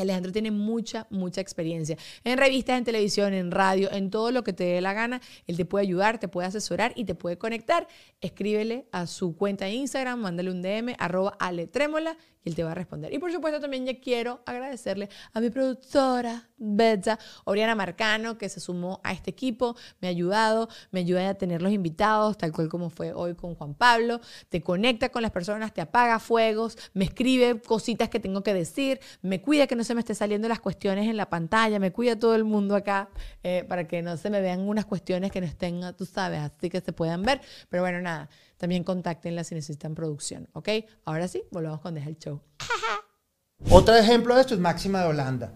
[0.00, 4.52] Alejandro tiene mucha, mucha experiencia en revistas, en televisión, en radio, en todo lo que
[4.52, 5.20] te dé la gana.
[5.46, 7.86] Él te puede ayudar, te puede asesorar y te puede conectar.
[8.20, 12.72] Escríbele a su cuenta de Instagram, mándale un DM, arroba aletrémola y él te va
[12.72, 13.12] a responder.
[13.12, 18.60] Y por supuesto también ya quiero agradecerle a mi productora, Betsa, Oriana Marcano, que se
[18.60, 22.68] sumó a este equipo, me ha ayudado, me ayuda a tener los invitados, tal cual
[22.68, 27.04] como fue hoy con Juan Pablo, te conecta con las personas, te apaga fuegos, me
[27.04, 30.60] escribe cositas que tengo que decir, me cuida que no se me esté saliendo las
[30.60, 33.08] cuestiones en la pantalla, me cuida todo el mundo acá
[33.42, 36.70] eh, para que no se me vean unas cuestiones que no estén, tú sabes, así
[36.70, 37.40] que se puedan ver.
[37.68, 38.28] Pero bueno, nada,
[38.60, 40.68] también contáctenla si necesitan producción, ¿ok?
[41.06, 42.42] Ahora sí, volvamos con Deja el Show.
[43.70, 45.52] Otro ejemplo de esto es Máxima de Holanda.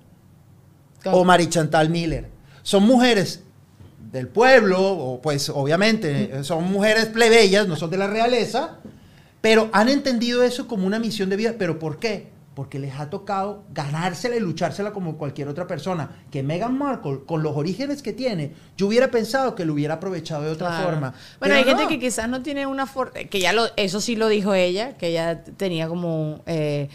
[1.04, 2.30] o Mari Chantal Miller.
[2.62, 3.42] Son mujeres
[4.10, 8.78] del pueblo, o pues obviamente son mujeres plebeyas, no son de la realeza,
[9.42, 11.56] pero han entendido eso como una misión de vida.
[11.58, 12.30] ¿Pero por qué?
[12.54, 16.10] Porque les ha tocado ganársela y luchársela como cualquier otra persona.
[16.30, 20.42] Que Meghan Markle, con los orígenes que tiene, yo hubiera pensado que lo hubiera aprovechado
[20.44, 20.84] de otra Claro.
[20.84, 21.08] forma.
[21.10, 22.86] Bueno, Pero hay gente que quizás no tiene una
[23.30, 26.88] que ya lo, eso sí lo dijo ella, que ella tenía como, eh,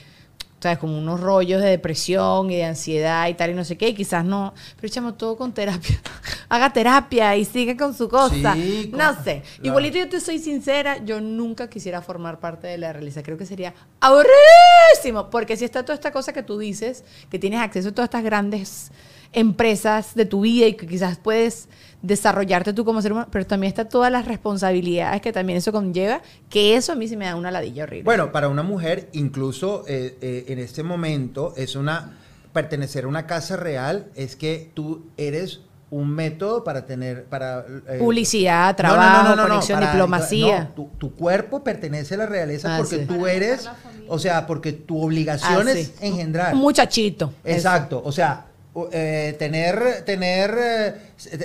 [0.60, 0.78] ¿sabes?
[0.78, 3.94] Como unos rollos de depresión y de ansiedad y tal y no sé qué, y
[3.94, 6.00] quizás no, pero echamos todo con terapia.
[6.50, 8.54] Haga terapia y sigue con su cosa.
[8.56, 9.42] Sí, no con- sé.
[9.44, 9.64] claro.
[9.64, 13.24] Igualito yo te soy sincera, yo nunca quisiera formar parte de la realeza.
[13.24, 17.60] Creo que sería aburrísimo, porque si está toda esta cosa que tú dices, que tienes
[17.62, 18.92] acceso a todas estas grandes
[19.32, 21.70] empresas de tu vida y que quizás puedes
[22.02, 26.22] desarrollarte tú como ser humano, pero también está todas las responsabilidades que también eso conlleva,
[26.50, 28.04] que eso a mí sí me da una ladilla horrible.
[28.06, 32.16] Bueno, para una mujer, incluso eh, eh, en este momento, es una.
[32.54, 35.60] Pertenecer a una casa real es que tú eres
[35.92, 37.26] un método para tener.
[37.26, 40.60] para eh, Publicidad, no, trabajo, conexión, para- diplomacia.
[40.64, 43.06] no, tu, tu cuerpo pertenece a la realeza Ah, porque sí.
[43.06, 43.70] tú eres.
[44.08, 45.94] O sea, porque tu obligación Ah, es sí.
[46.02, 46.56] engendrar.
[46.56, 47.34] Un muchachito.
[47.44, 48.48] Exacto, o sea,
[48.92, 50.96] eh, tener, tener, eh,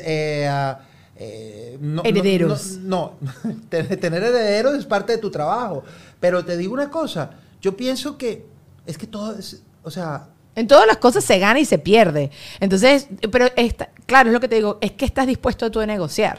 [0.04, 0.80] eh, ah,
[1.16, 2.78] eh, no- Herederos.
[2.80, 3.30] No, no,
[3.68, 5.82] tener tener herederos es parte de tu trabajo.
[6.20, 8.44] Pero te digo una cosa, yo pienso que
[8.86, 12.30] es que todo es, o sea, En todas las cosas se gana y se pierde.
[12.60, 15.86] Entonces, pero esta, claro, es lo que te digo, es que estás dispuesto tú a
[15.86, 16.38] negociar.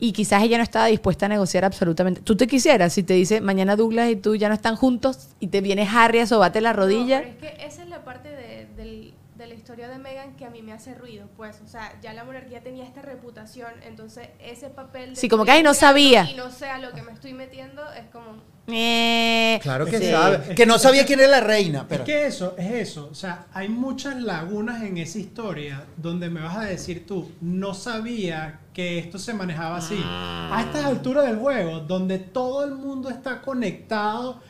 [0.00, 2.20] Y quizás ella no estaba dispuesta a negociar absolutamente.
[2.20, 5.48] Tú te quisieras, si te dice mañana Douglas y tú ya no están juntos y
[5.48, 7.20] te viene Harry a sobarte la rodilla.
[7.20, 9.14] No, pero es que esa es la parte de, del-
[9.58, 12.62] historia de Meghan que a mí me hace ruido, pues, o sea, ya la monarquía
[12.62, 15.10] tenía esta reputación, entonces ese papel...
[15.10, 16.30] de Sí, como que, ay, no sabía.
[16.30, 18.42] Y no sé a lo que me estoy metiendo, es como...
[18.70, 20.10] Eh, Claro que sí.
[20.10, 20.54] sabe.
[20.54, 21.86] Que no sabía quién era la reina.
[21.88, 23.08] Pero Es que eso, es eso.
[23.10, 27.72] O sea, hay muchas lagunas en esa historia donde me vas a decir tú, no
[27.72, 29.98] sabía que esto se manejaba así.
[30.04, 34.40] A estas alturas del juego, donde todo el mundo está conectado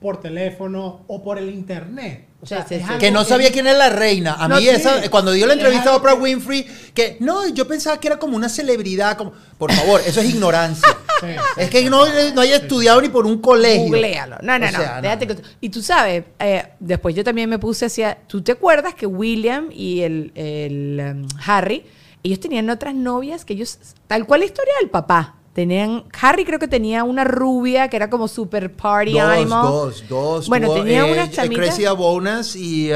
[0.00, 2.28] por teléfono o por el internet.
[2.42, 2.86] O sea, Sí, sí, es sí.
[2.88, 4.34] algo que no sabía quién era la reina.
[4.38, 4.68] A No, mí sí.
[4.68, 8.18] esa, cuando dio la entrevista a Oprah que- Winfrey, que no, yo pensaba que era
[8.18, 10.88] como una celebridad, como por favor, eso es ignorancia.
[11.18, 12.04] Sí, es que no,
[12.34, 13.84] no haya estudiado ni por un colegio.
[13.86, 14.36] Googlealo.
[14.42, 15.00] No, no, O no.
[15.00, 18.18] déjate que- Y tú sabes, eh, después yo también me puse hacia.
[18.26, 21.86] ¿Tú te acuerdas que William y el, el, um, Harry,
[22.22, 23.78] ellos tenían otras novias que ellos.
[24.06, 25.35] Tal cual la historia del papá.
[25.56, 26.04] Tenían.
[26.20, 29.62] Harry creo que tenía una rubia que era como super party Dos, animal.
[29.62, 30.48] dos, dos.
[30.50, 31.64] Bueno, tenía eh, unas chamitas.
[31.68, 32.92] Cressida Bonas y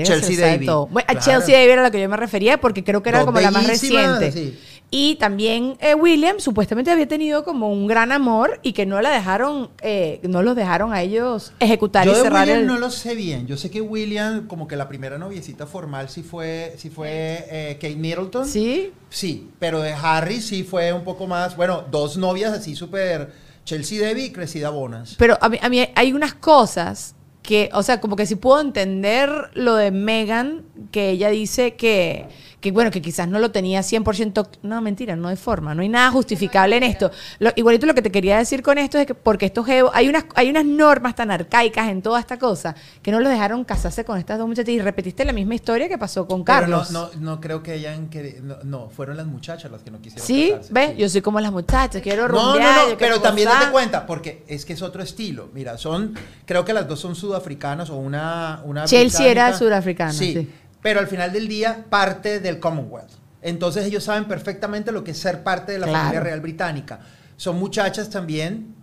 [0.00, 0.88] se Chelsea todo.
[0.88, 1.20] Bueno, a.
[1.20, 3.38] Chelsea Davy era a la que yo me refería porque creo que era Dos como
[3.38, 4.32] la más reciente.
[4.32, 4.58] sí.
[4.92, 9.10] Y también eh, William supuestamente había tenido como un gran amor y que no la
[9.10, 12.66] dejaron, eh, no los dejaron a ellos ejecutar Yo y de cerrar William el.
[12.66, 13.46] no lo sé bien.
[13.46, 17.78] Yo sé que William, como que la primera noviecita formal sí fue, sí fue eh,
[17.80, 18.46] Kate Middleton.
[18.46, 18.92] Sí.
[19.10, 23.32] Sí, pero de Harry sí fue un poco más, bueno, dos novias así súper
[23.64, 25.14] Chelsea Davy y Cressida Bonas.
[25.18, 28.60] Pero a mí, a mí hay unas cosas que, o sea, como que sí puedo
[28.60, 32.26] entender lo de Megan, que ella dice que,
[32.60, 34.48] que bueno, que quizás no lo tenía 100%.
[34.62, 37.10] No, mentira, no hay forma, no hay nada justificable en esto.
[37.38, 40.24] Lo, igualito lo que te quería decir con esto es que porque estos hay unas,
[40.34, 44.18] hay unas normas tan arcaicas en toda esta cosa que no los dejaron casarse con
[44.18, 46.88] estas dos muchachas y repetiste la misma historia que pasó con Carlos.
[46.88, 49.90] Pero no, no, no creo que hayan querido, no, no, fueron las muchachas las que
[49.90, 50.90] no quisieron Sí, casarse, ¿ves?
[50.90, 50.96] sí.
[50.98, 52.62] Yo soy como las muchachas, quiero No, rumbear.
[52.62, 55.48] no, no, quiero pero también date cuenta, porque es que es otro estilo.
[55.54, 59.58] Mira, son, creo que las dos son sudafricanas o una, una Chelsea era británica.
[59.58, 60.50] surafricana, Sí, sí.
[60.82, 63.10] Pero al final del día parte del Commonwealth.
[63.42, 65.98] Entonces ellos saben perfectamente lo que es ser parte de la Claro.
[66.04, 67.00] familia real británica.
[67.36, 68.74] Son muchachas también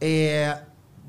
[0.00, 0.52] eh,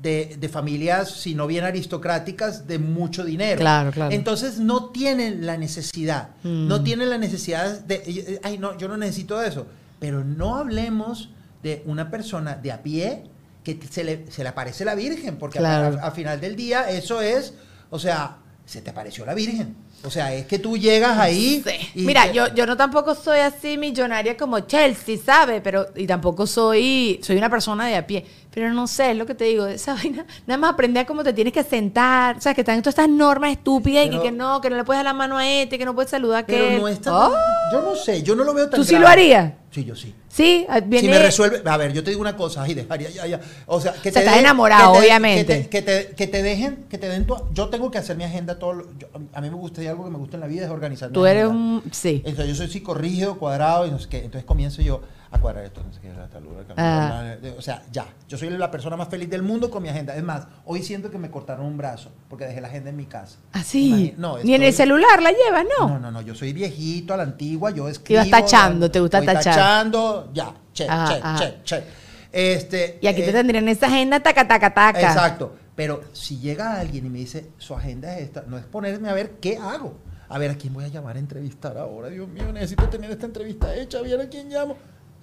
[0.02, 3.60] de, de familias, si no bien aristocráticas, de mucho dinero.
[3.60, 4.12] Claro, claro.
[4.14, 6.68] Entonces no tienen la necesidad, Mm.
[6.68, 9.66] no tienen la necesidad de, eh, ay, no, yo no necesito eso.
[9.98, 11.30] Pero no hablemos
[11.62, 13.24] de una persona de a pie
[13.64, 15.98] que se le, se le aparece la Virgen, porque Claro.
[16.00, 17.54] a, a final del día eso es,
[17.90, 19.74] o sea, se te apareció la Virgen.
[20.04, 21.62] O sea, es que tú llegas ahí.
[21.66, 22.00] Sí.
[22.00, 25.60] y Mira, te- yo, yo no tampoco soy así millonaria como Chelsea, ¿sabe?
[25.60, 28.24] Pero, y tampoco soy, soy una persona de a pie.
[28.56, 31.22] Pero no sé, es lo que te digo, esa vaina, nada más aprender a cómo
[31.22, 34.32] te tienes que sentar, o sea, que están todas estas normas estúpidas y que, que
[34.32, 36.46] no, que no le puedes dar la mano a este, que no puedes saludar a
[36.46, 36.80] Pero aquel.
[36.80, 37.28] no está.
[37.28, 37.34] Oh,
[37.70, 39.04] Yo no sé, yo no lo veo tan ¿Tú sí grave.
[39.04, 39.52] lo harías?
[39.70, 40.14] Sí, yo sí.
[40.30, 41.00] Sí, ah, viene...
[41.06, 43.40] Si me resuelve, a ver, yo te digo una cosa, ay, dejaría ya, ya.
[43.66, 45.44] O sea, que O sea, te estás enamorado, que te- obviamente.
[45.44, 48.16] Que te, que te- que te dejen, que te den tu, yo tengo que hacer
[48.16, 50.40] mi agenda todo, lo- yo- a mí me gusta y algo que me gusta en
[50.40, 51.10] la vida es organizar.
[51.10, 51.58] mi Tú eres agenda.
[51.62, 51.82] un...
[51.92, 52.22] Sí.
[52.24, 54.18] Entonces yo soy psicorrígido, cuadrado y no sé qué.
[54.24, 57.34] Entonces comienzo yo a cuadrar esto, no sé qué, el camino, Ah.
[57.58, 58.06] O sea, ya.
[58.28, 60.14] Yo soy la persona más feliz del mundo con mi agenda.
[60.16, 63.06] Es más, hoy siento que me cortaron un brazo porque dejé la agenda en mi
[63.06, 63.38] casa.
[63.52, 63.90] Así.
[63.92, 65.88] Imagi- no, Ni en el celular la llevas, ¿no?
[65.88, 68.22] no, no, no, yo soy viejito a la antigua, yo escribo.
[68.24, 69.42] Ibas tachando, te gusta tachar.
[69.54, 70.88] tachando, ya, Ajá, check,
[71.24, 71.38] ajá.
[71.38, 71.84] check, check.
[72.32, 75.00] Este, Y aquí te eh, tendrían esa agenda taca, taca, taca.
[75.00, 75.56] Exacto.
[75.74, 79.12] Pero si llega alguien y me dice, su agenda es esta, no es ponerme a
[79.14, 79.94] ver qué hago.
[80.28, 82.08] A ver, ¿a quién voy a llamar a entrevistar ahora?
[82.08, 84.76] Dios mío, necesito tener esta entrevista hecha, a ver a quién llamo.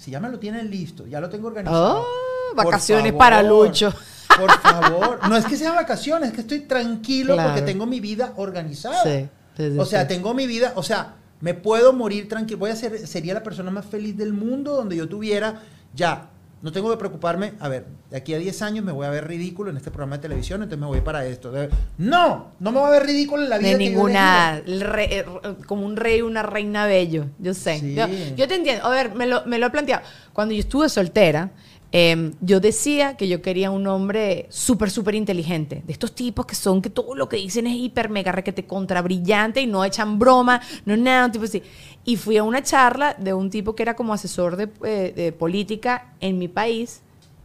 [0.04, 2.02] Si ya me lo tienen listo, ya lo tengo organizado.
[2.02, 3.94] Oh, vacaciones favor, para Lucho.
[4.38, 5.30] Por favor.
[5.30, 7.52] No es que sean vacaciones, es que estoy tranquilo Claro.
[7.52, 9.02] porque tengo mi vida organizada.
[9.02, 12.60] Sí, sí, sí, o sea, tengo mi vida, o sea, me puedo morir tranquilo.
[12.60, 15.62] Voy a ser, sería la persona más feliz del mundo donde yo tuviera
[15.96, 16.32] ya.
[16.64, 19.28] No tengo que preocuparme, a ver, de aquí a 10 años me voy a ver
[19.28, 21.52] ridículo en este programa de televisión, entonces me voy para esto.
[21.52, 23.68] De- No, no me voy a ver ridículo en la vida.
[23.72, 25.26] De que ninguna, re- eh,
[25.68, 27.80] como un rey, una reina bello, yo sé.
[27.80, 27.94] Sí.
[27.96, 30.04] Yo, yo te entiendo, a ver, me lo, me lo he planteado.
[30.32, 31.52] Cuando yo estuve soltera,
[31.96, 36.56] eh, yo decía que yo quería un hombre súper, súper inteligente, de estos tipos que
[36.56, 40.18] son que todo lo que dicen es hiper, mega, requete contra brillante y no echan
[40.18, 41.62] broma, no nada, un tipo así.
[42.04, 45.32] Y fui a una charla de un tipo que era como asesor de, eh, de
[45.34, 47.02] política en mi país.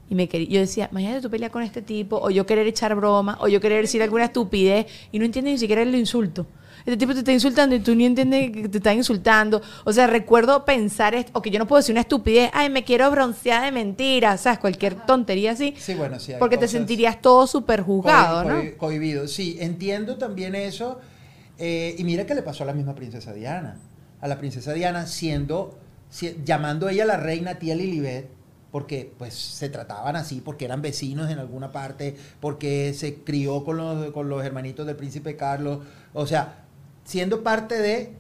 [0.09, 2.95] Y me quería, yo decía, mañana tú peleas con este tipo, o yo querer echar
[2.95, 6.47] broma, o yo querer decir alguna estupidez, y no entiendes ni siquiera el insulto.
[6.89, 9.61] Este tipo te está insultando y tú ni entiendes que te está insultando.
[9.85, 13.11] O sea, recuerdo pensar o que yo no puedo decir una estupidez, ay, me quiero
[13.11, 14.59] broncear de mentira, ¿sabes?
[14.59, 15.75] Cualquier tontería así.
[15.77, 16.33] Sí, bueno, sí.
[16.33, 18.63] hay porque te sentirías todo súper juzgado, ¿no?
[18.63, 19.59] cohi- Cohibido, sí.
[19.61, 20.99] Entiendo también eso.
[21.59, 23.77] eh, y mira que le pasó a la misma princesa Diana.
[24.23, 25.79] A la princesa Diana siendo,
[26.09, 28.31] si- llamando ella la reina tía Lilibet,
[28.71, 33.77] porque pues se trataban así, porque eran vecinos en alguna parte, porque se crió con
[33.77, 35.81] los, con los hermanitos del príncipe Carlos.
[36.15, 36.65] O sea,
[37.09, 38.13] siendo parte de,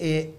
[0.00, 0.34] eh,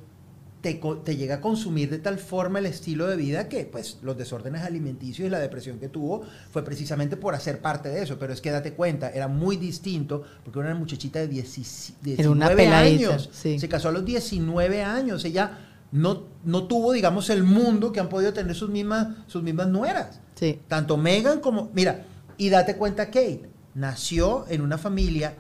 [0.59, 4.18] te, te llega a consumir de tal forma el estilo de vida que pues los
[4.18, 8.20] desórdenes alimenticios y la depresión que tuvo fue precisamente por hacer parte de eso.
[8.20, 12.30] Pero es que date cuenta, era muy distinto porque era una muchachita de 10 Era
[12.30, 13.30] una 19 peladita, años.
[13.32, 13.59] sí.
[13.59, 15.24] Se casó a los 19 años.
[15.24, 15.57] Ella
[15.93, 20.20] no, no tuvo, digamos, el mundo que han podido tener sus mismas, sus mismas nueras.
[20.34, 20.59] Sí.
[20.68, 21.72] Tanto Megan como.
[21.74, 22.03] Mira,
[22.38, 25.36] y date cuenta, Kate nació en una familia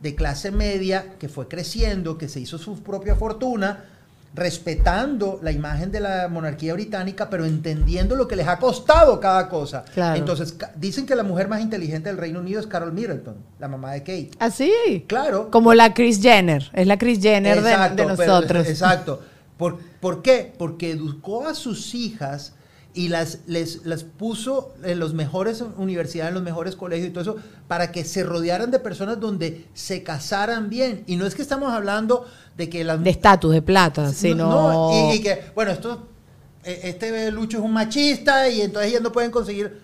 [0.00, 3.84] de clase media que fue creciendo, que se hizo su propia fortuna,
[4.32, 9.48] respetando la imagen de la monarquía británica, pero entendiendo lo que les ha costado cada
[9.48, 9.84] cosa.
[9.92, 10.16] Claro.
[10.18, 13.92] Entonces, dicen que la mujer más inteligente del Reino Unido es Carol Middleton, la mamá
[13.92, 14.30] de Kate.
[14.38, 15.04] Así.
[15.06, 15.50] Claro.
[15.50, 16.70] Como la Chris Jenner.
[16.72, 18.66] Es la Chris Jenner de- Exacto, de, pero- nosotros.
[18.68, 19.20] exacto.
[19.56, 20.52] ¿Por, por qué?
[20.56, 22.54] Porque educó a sus hijas
[23.00, 27.22] y las, les, las puso en las mejores universidades, en los mejores colegios y todo
[27.22, 27.36] eso,
[27.66, 31.02] para que se rodearan de personas donde se casaran bien.
[31.06, 32.26] Y no es que estamos hablando
[32.58, 33.02] de que las...
[33.02, 34.50] De estatus, de plata, sino...
[34.50, 36.08] No, y, y que, bueno, esto,
[36.62, 39.80] eh, este Lucho es un machista y entonces ellas no pueden conseguir.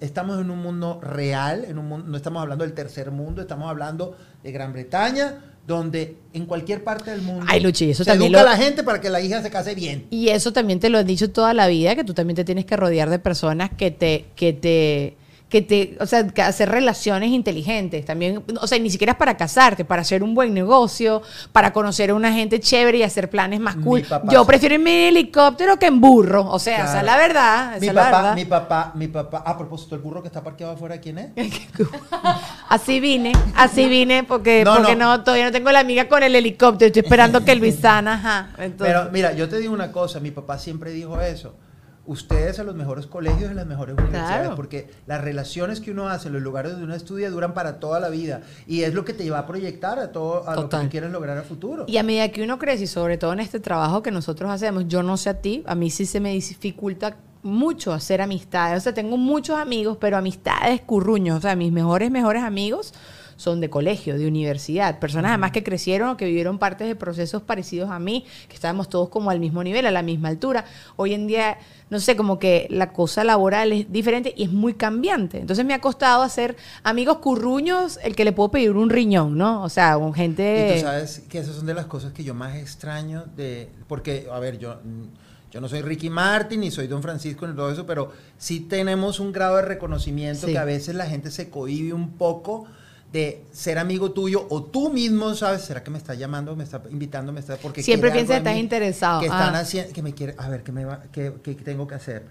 [0.00, 3.70] Estamos en un mundo real, en un mundo, no estamos hablando del tercer mundo, estamos
[3.70, 8.32] hablando de Gran Bretaña, donde en cualquier parte del mundo Ay, Luchi, eso se también
[8.32, 10.06] educa lo- a la gente para que la hija se case bien.
[10.10, 12.64] Y eso también te lo he dicho toda la vida, que tú también te tienes
[12.66, 15.16] que rodear de personas que te, que te,
[15.48, 18.04] que te, o sea, que hacer relaciones inteligentes.
[18.04, 21.22] También, o sea, ni siquiera es para casarte, para hacer un buen negocio,
[21.52, 24.02] para conocer a una gente chévere y hacer planes más cool.
[24.02, 26.46] papá Yo prefiero irme en helicóptero que en burro.
[26.50, 27.06] O sea, es Claro.
[27.06, 27.70] la verdad.
[27.76, 28.34] Esa Mi es la papá, verdad.
[28.34, 31.30] mi papá, mi papá, a propósito, el burro que está parqueado afuera, ¿quién es?
[32.68, 35.16] Así vine, así vine porque, No, porque no.
[35.18, 35.22] no.
[35.24, 36.88] todavía no tengo la amiga con el helicóptero.
[36.88, 38.48] Estoy esperando que Luisana, ajá.
[38.58, 41.54] Entonces, Pero mira, yo te digo una cosa, mi papá siempre dijo eso.
[42.06, 44.56] Ustedes a los mejores colegios y las mejores universidades, Claro.
[44.56, 47.98] porque las relaciones que uno hace en los lugares donde uno estudia duran para toda
[48.00, 50.68] la vida y es lo que te va a proyectar a todo a lo que
[50.68, 50.88] Total.
[50.88, 51.84] quieres lograr a futuro.
[51.88, 54.86] Y a medida que uno crece, y sobre todo en este trabajo que nosotros hacemos,
[54.88, 58.78] yo no sé a ti, a mí sí se me dificulta mucho hacer amistades.
[58.78, 61.38] O sea, tengo muchos amigos, pero amistades curruños.
[61.38, 62.92] O sea, mis mejores, mejores amigos
[63.36, 64.98] son de colegio, de universidad.
[64.98, 68.88] Personas además que crecieron o que vivieron partes de procesos parecidos a mí, que estábamos
[68.88, 70.64] todos como al mismo nivel, a la misma altura.
[70.96, 71.58] Hoy en día,
[71.90, 75.38] no sé, como que la cosa laboral es diferente y es muy cambiante.
[75.38, 79.62] Entonces me ha costado hacer amigos curruños el que le puedo pedir un riñón, ¿no?
[79.62, 80.70] O sea, con gente...
[80.72, 84.26] Y tú sabes que esas son de las cosas que yo más extraño de porque
[84.32, 84.76] a ver, yo
[85.52, 89.20] yo no soy Ricky Martin ni soy Don Francisco ni todo eso, pero sí tenemos
[89.20, 90.52] un grado de reconocimiento Sí.
[90.52, 92.66] que a veces la gente se cohibe un poco
[93.12, 96.82] de ser amigo tuyo o tú mismo sabes, ¿será que me está llamando, me está
[96.90, 99.20] invitando, me está porque Siempre piensa que estás interesado.
[99.20, 99.60] Que están Ah.
[99.60, 102.24] haciendo que me quiere, a ver, ¿qué me va qué, qué tengo que hacer?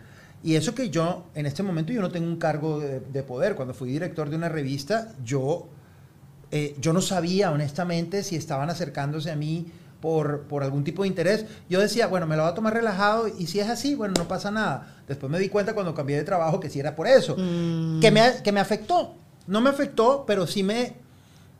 [0.44, 3.56] Y eso que yo en este momento yo no tengo un cargo de, de poder,
[3.56, 5.68] cuando fui director de una revista, yo
[6.52, 9.66] eh, yo no sabía honestamente si estaban acercándose a mí
[10.02, 11.46] por, por algún tipo de interés.
[11.68, 14.28] Yo decía, bueno, me lo voy a tomar relajado y si es así, bueno, no
[14.28, 14.96] pasa nada.
[15.08, 17.36] Después me di cuenta cuando cambié de trabajo que sí era por eso.
[17.38, 18.00] Mm.
[18.00, 19.16] Que, me, que me afectó.
[19.48, 20.94] No me afectó, pero sí me...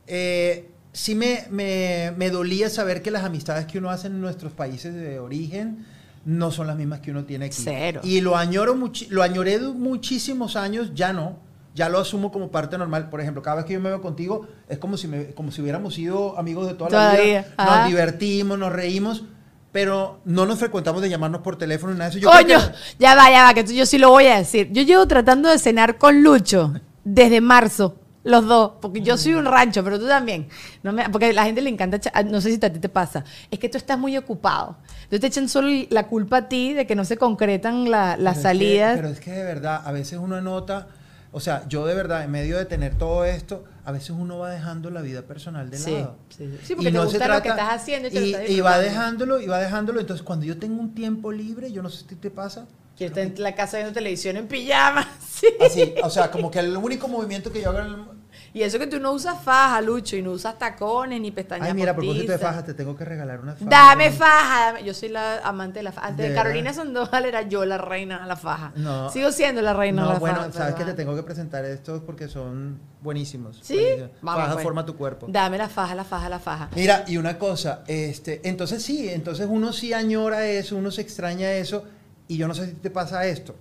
[0.08, 4.54] eh, sí me, me, me dolía saber que las amistades que uno hace en nuestros
[4.54, 5.86] países de origen
[6.24, 7.62] no son las mismas que uno tiene aquí.
[7.64, 8.02] Cero.
[8.04, 8.76] Y lo añoro
[9.10, 11.38] lo añoré muchísimos años, ya no.
[11.76, 13.10] Ya lo asumo como parte normal.
[13.10, 15.62] Por ejemplo, cada vez que yo me veo contigo, es como si, me- como si
[15.62, 17.46] hubiéramos sido amigos de toda la vida.
[17.82, 19.26] Nos divertimos, nos reímos,
[19.74, 22.24] pero no nos frecuentamos de llamarnos por teléfono ni nada de eso.
[22.26, 24.70] Yo Coño, que- ya va, ya va, que yo sí lo voy a decir.
[24.72, 26.74] Yo llevo tratando de cenar con Lucho
[27.06, 30.48] desde marzo, los dos, porque yo soy un rancho, pero tú también.
[30.82, 33.24] No me- porque a la gente le encanta, no sé si a ti te pasa,
[33.52, 34.78] es que tú estás muy ocupado.
[35.04, 38.18] Entonces te echan solo la culpa a ti de que no se concretan la- las
[38.18, 38.96] Pero es que- salidas.
[38.98, 40.88] pero es que de verdad, a veces uno nota,
[41.32, 44.50] o sea, yo de verdad, en medio de tener todo esto, a veces uno va
[44.50, 46.16] dejando la vida personal de lado.
[46.30, 46.58] sí, sí.
[46.64, 48.80] Sí, porque te gusta lo que estás haciendo y te lo y, estás y va
[48.80, 50.00] dejándolo, y va dejándolo.
[50.00, 52.66] Entonces, cuando yo tengo un tiempo libre, yo no sé si te pasa.
[52.98, 55.08] Quiero estar en la casa viendo televisión en pijama.
[55.36, 55.48] Sí.
[55.60, 58.06] Así, o sea, como que el único movimiento que yo hago en el-
[58.54, 61.74] Y eso que tú no usas faja, Lucho, y no usas tacones ni pestañas Ay,
[61.74, 63.70] mira, a propósito de fajas, te tengo que regalar una faja.
[63.70, 66.08] Dame faja, dame- Yo soy la amante de la faja.
[66.08, 66.34] Antes ¿De?
[66.36, 68.72] Carolina Sandoval era yo la reina de la faja.
[68.78, 69.10] No.
[69.10, 70.52] Sigo siendo la reina de No, la bueno, faja.
[70.54, 73.60] sabes que te tengo que presentar estos porque son buenísimos.
[73.62, 73.74] ¿Sí?
[73.76, 74.12] buenísimos.
[74.22, 74.64] Vamos, Faja pues.
[74.64, 75.28] forma tu cuerpo.
[75.30, 76.70] Dame la faja, la faja, la faja.
[76.78, 81.52] Mira, y una cosa, este, entonces sí, entonces uno sí añora eso, uno se extraña
[81.52, 81.84] eso,
[82.28, 83.56] y yo no sé si te pasa esto,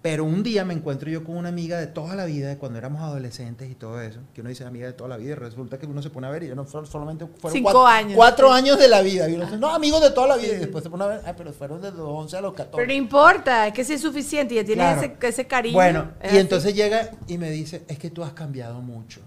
[0.00, 2.78] pero un día me encuentro yo con una amiga de toda la vida, de cuando
[2.78, 5.76] éramos adolescentes y todo eso, que uno dice amiga de toda la vida, y resulta
[5.76, 8.12] que uno se pone a ver, y yo no solamente fueron Cinco cuatro, años.
[8.16, 10.58] cuatro años de la vida, y uno dice, no, amigos de toda la vida, y
[10.60, 12.76] después se pone a ver, ay, pero fueron desde los 11 a los 14.
[12.76, 15.00] Pero no importa, es que si es suficiente, ya tienes Claro.
[15.18, 15.74] ese, ese cariño.
[15.74, 16.38] Bueno, y así.
[16.38, 19.20] entonces llega y me dice, es que tú has cambiado mucho.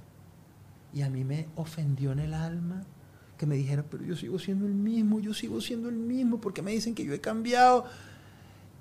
[0.94, 2.84] Y a mí me ofendió en el alma
[3.42, 6.62] que me dijera, pero yo sigo siendo el mismo, yo sigo siendo el mismo, porque
[6.62, 7.86] me dicen que yo he cambiado.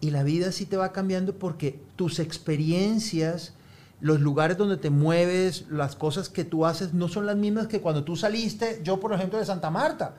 [0.02, 3.54] Y la vida sí te va cambiando porque tus experiencias,
[4.02, 7.80] los lugares donde te mueves, las cosas que tú haces, no son las mismas que
[7.80, 10.16] cuando tú saliste, yo por ejemplo de Santa Marta.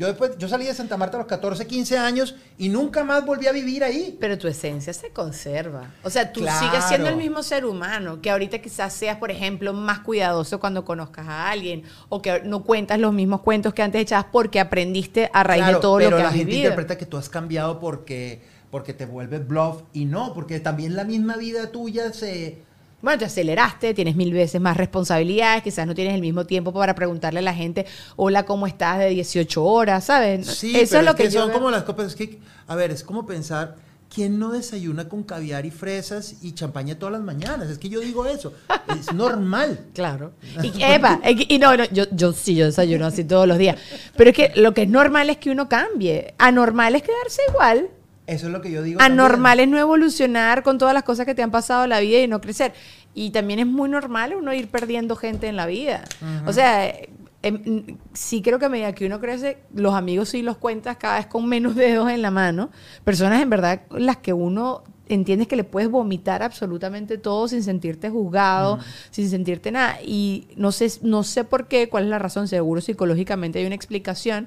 [0.00, 3.26] Yo, después, yo salí de Santa Marta a los 14, 15 años y nunca más
[3.26, 4.16] volví a vivir ahí.
[4.18, 5.92] Pero tu esencia se conserva.
[6.02, 6.58] O sea, tú Claro.
[6.66, 10.86] sigues siendo el mismo ser humano, que ahorita quizás seas, por ejemplo, más cuidadoso cuando
[10.86, 15.30] conozcas a alguien, o que no cuentas los mismos cuentos que antes echabas porque aprendiste
[15.34, 16.70] a raíz Claro, de todo pero lo que la has gente vivido.
[16.70, 18.40] interpreta que tú has cambiado porque,
[18.70, 22.62] porque te vuelves bluff y no, porque también la misma vida tuya se...
[23.02, 26.94] Bueno, te aceleraste, tienes mil veces más responsabilidades, quizás no tienes el mismo tiempo para
[26.94, 27.86] preguntarle a la gente,
[28.16, 28.98] hola, ¿cómo estás?
[28.98, 30.46] de 18 horas, ¿sabes?
[30.46, 31.56] Sí, Eso pero es lo que, yo son veo.
[31.58, 32.08] como las copas.
[32.08, 33.76] Es que, a ver, es como pensar,
[34.14, 37.70] ¿quién no desayuna con caviar y fresas y champaña todas las mañanas?
[37.70, 38.52] Es que yo digo eso.
[38.98, 39.80] Es normal.
[39.94, 40.32] Claro.
[40.62, 43.56] Y, epa, es que- y no, no, yo, yo sí, yo desayuno así todos los
[43.56, 43.76] días.
[44.16, 46.34] Pero es que lo que es normal es que uno cambie.
[46.36, 47.88] Anormal es quedarse igual.
[48.30, 49.00] Eso es lo que yo digo.
[49.00, 49.70] Anormal también.
[49.70, 52.28] es no evolucionar con todas las cosas que te han pasado en la vida y
[52.28, 52.72] no crecer.
[53.12, 56.04] Y también es muy normal uno ir perdiendo gente en la vida.
[56.46, 57.10] O sea, eh,
[57.42, 61.16] em, sí creo que a medida que uno crece, los amigos sí los cuentas cada
[61.16, 62.70] vez con menos dedos en la mano.
[63.02, 68.10] Personas en verdad las que uno entiendes que le puedes vomitar absolutamente todo sin sentirte
[68.10, 68.78] juzgado,
[69.10, 69.98] sin sentirte nada.
[70.04, 73.74] Y no sé, no sé por qué, cuál es la razón, seguro psicológicamente hay una
[73.74, 74.46] explicación,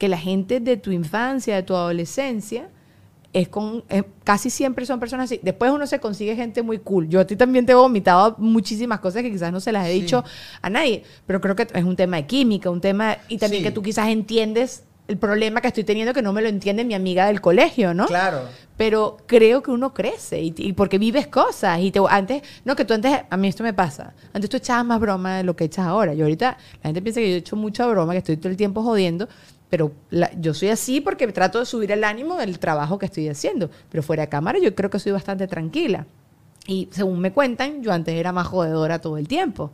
[0.00, 2.70] que la gente de tu infancia, de tu adolescencia,
[3.32, 3.84] es con
[4.24, 5.40] casi siempre son personas así.
[5.42, 7.08] Después uno se consigue gente muy cool.
[7.08, 9.92] Yo a ti también te he vomitado muchísimas cosas que quizás no se las he
[9.92, 10.00] Sí.
[10.00, 10.24] dicho
[10.62, 13.68] a nadie, pero creo que es un tema de química, un tema y también Sí.
[13.68, 16.94] que tú quizás entiendes el problema que estoy teniendo que no me lo entiende mi
[16.94, 18.06] amiga del colegio, ¿no?
[18.06, 18.42] Claro.
[18.76, 22.84] Pero creo que uno crece y, y porque vives cosas y te, antes, no, que
[22.84, 25.64] tú antes, a mí esto me pasa, antes tú echabas más broma de lo que
[25.64, 26.14] echas ahora.
[26.14, 28.82] Yo ahorita, la gente piensa que yo echo mucha broma, que estoy todo el tiempo
[28.82, 29.28] jodiendo,
[29.70, 33.28] pero la- yo soy así porque trato de subir el ánimo del trabajo que estoy
[33.28, 33.70] haciendo.
[33.90, 36.06] Pero fuera de cámara yo creo que soy bastante tranquila.
[36.66, 39.72] Y según me cuentan, yo antes era más jodedora todo el tiempo.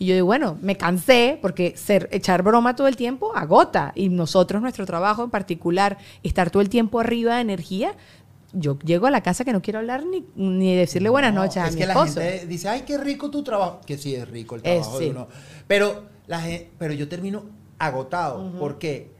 [0.00, 3.92] Y yo digo, bueno, me cansé porque ser, echar broma todo el tiempo agota.
[3.96, 7.94] Y nosotros, nuestro trabajo en particular, estar todo el tiempo arriba de energía,
[8.52, 11.56] yo llego a la casa que no quiero hablar ni, ni decirle buenas No, noches
[11.58, 12.20] a es mi que esposo.
[12.20, 13.80] la gente dice, ay, qué rico tu trabajo.
[13.84, 15.04] Que sí, es rico el Es, trabajo sí.
[15.06, 15.28] de uno.
[15.66, 16.42] Pero, la
[16.78, 17.44] pero yo termino
[17.78, 18.52] agotado.
[18.58, 19.17] ¿Por qué?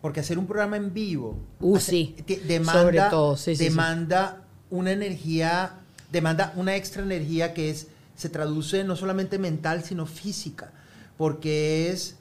[0.00, 2.16] Porque hacer un programa en vivo Uh, hace- sí.
[2.46, 3.64] demanda, Sobre todo, sí, sí, sí.
[3.64, 5.72] demanda una energía,
[6.12, 10.70] demanda una extra energía que es, se traduce no solamente mental, sino física.
[11.16, 12.16] Porque es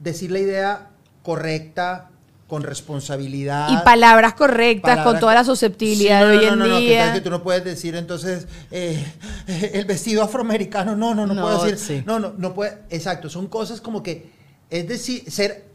[0.00, 0.90] decir la idea
[1.22, 2.06] correcta,
[2.48, 3.68] con responsabilidad.
[3.70, 6.58] Y palabras correctas, Palabras con toda la susceptibilidad Sí, no, de no, hoy no, en
[6.58, 7.04] no, no, día.
[7.04, 9.06] tal que tú no puedes decir entonces eh,
[9.72, 12.02] el vestido afroamericano, no, no, no, No, puedo decir, sí.
[12.04, 14.32] no, no, no puede, exacto, son cosas como que,
[14.68, 15.69] es decir, ser,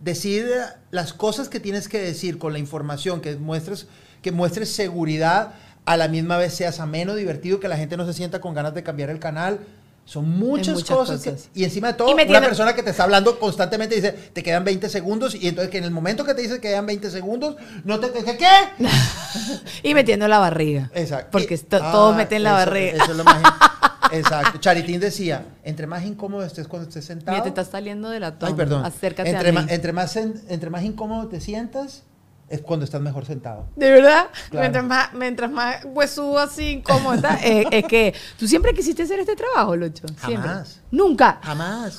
[0.00, 0.48] decir
[0.90, 3.86] las cosas que tienes que decir con la información, que muestres,
[4.22, 8.12] que muestres seguridad, a la misma vez seas ameno, divertido, que la gente no se
[8.12, 9.60] sienta con ganas de cambiar el canal.
[10.08, 13.38] Son muchas, muchas cosas, que- y encima de todo, una persona que te está hablando
[13.38, 16.54] constantemente dice, te quedan 20 segundos, y entonces que en el momento que te dice
[16.54, 18.46] que quedan 20 segundos, no te, que, ¿qué?
[19.82, 20.90] Y metiendo la barriga.
[20.94, 21.28] Exacto.
[21.32, 22.92] Porque Y- to- ah, todos meten la eso- barriga.
[23.02, 23.42] Eso es lo más.
[24.12, 24.58] Exacto.
[24.58, 27.32] Charitín decía, entre más incómodo estés cuando estés sentado.
[27.36, 28.48] Mira, te estás saliendo de la toma.
[28.50, 28.84] Ay, perdón.
[28.86, 29.66] Acércate entre, a mí.
[29.68, 32.04] entre más en- entre más incómodo te sientas,
[32.48, 33.66] es cuando estás mejor sentado.
[33.76, 34.28] ¿De verdad?
[34.50, 34.62] Claro.
[34.62, 37.34] Mientras más, mientras más huesudo así, incómodo está.
[37.36, 40.06] es, es que tú siempre quisiste hacer este trabajo, Lucho.
[40.24, 40.48] Siempre.
[40.48, 40.80] Jamás.
[40.90, 41.40] Nunca.
[41.42, 41.96] Jamás.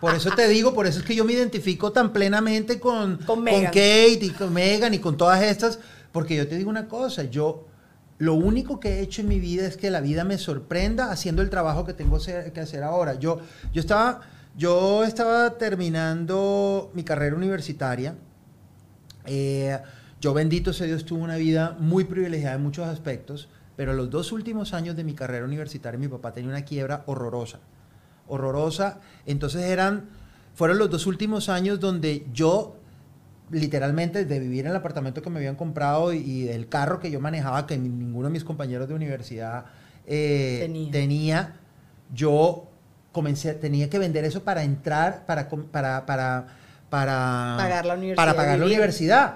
[0.00, 3.42] Por eso te digo, por eso es que yo me identifico tan plenamente con, Con
[3.42, 3.66] Megan.
[3.66, 5.78] Kate y con Megan y con todas estas,
[6.10, 7.66] porque yo te digo una cosa, yo
[8.16, 11.42] lo único que he hecho en mi vida es que la vida me sorprenda haciendo
[11.42, 13.14] el trabajo que tengo que hacer ahora.
[13.14, 13.40] Yo,
[13.72, 14.20] yo, estaba,
[14.56, 18.14] yo estaba terminando mi carrera universitaria.
[19.26, 19.78] Eh,
[20.20, 24.32] yo, bendito sea Dios, tuve una vida muy privilegiada en muchos aspectos, pero los dos
[24.32, 27.60] últimos años de mi carrera universitaria mi papá tenía una quiebra horrorosa
[28.32, 29.00] horrorosa.
[29.26, 30.08] Entonces eran,
[30.54, 32.76] fueron los dos últimos años donde yo,
[33.50, 37.18] literalmente, de vivir en el apartamento que me habían comprado y, del carro que yo
[37.20, 39.64] manejaba, que ni- ninguno de mis compañeros de universidad
[40.06, 40.90] eh, Tenía.
[40.92, 41.56] tenía,
[42.14, 42.68] yo
[43.12, 46.46] comencé, tenía que vender eso para entrar, para, para, para,
[46.90, 49.34] para Pagar la universidad Para pagar la universidad.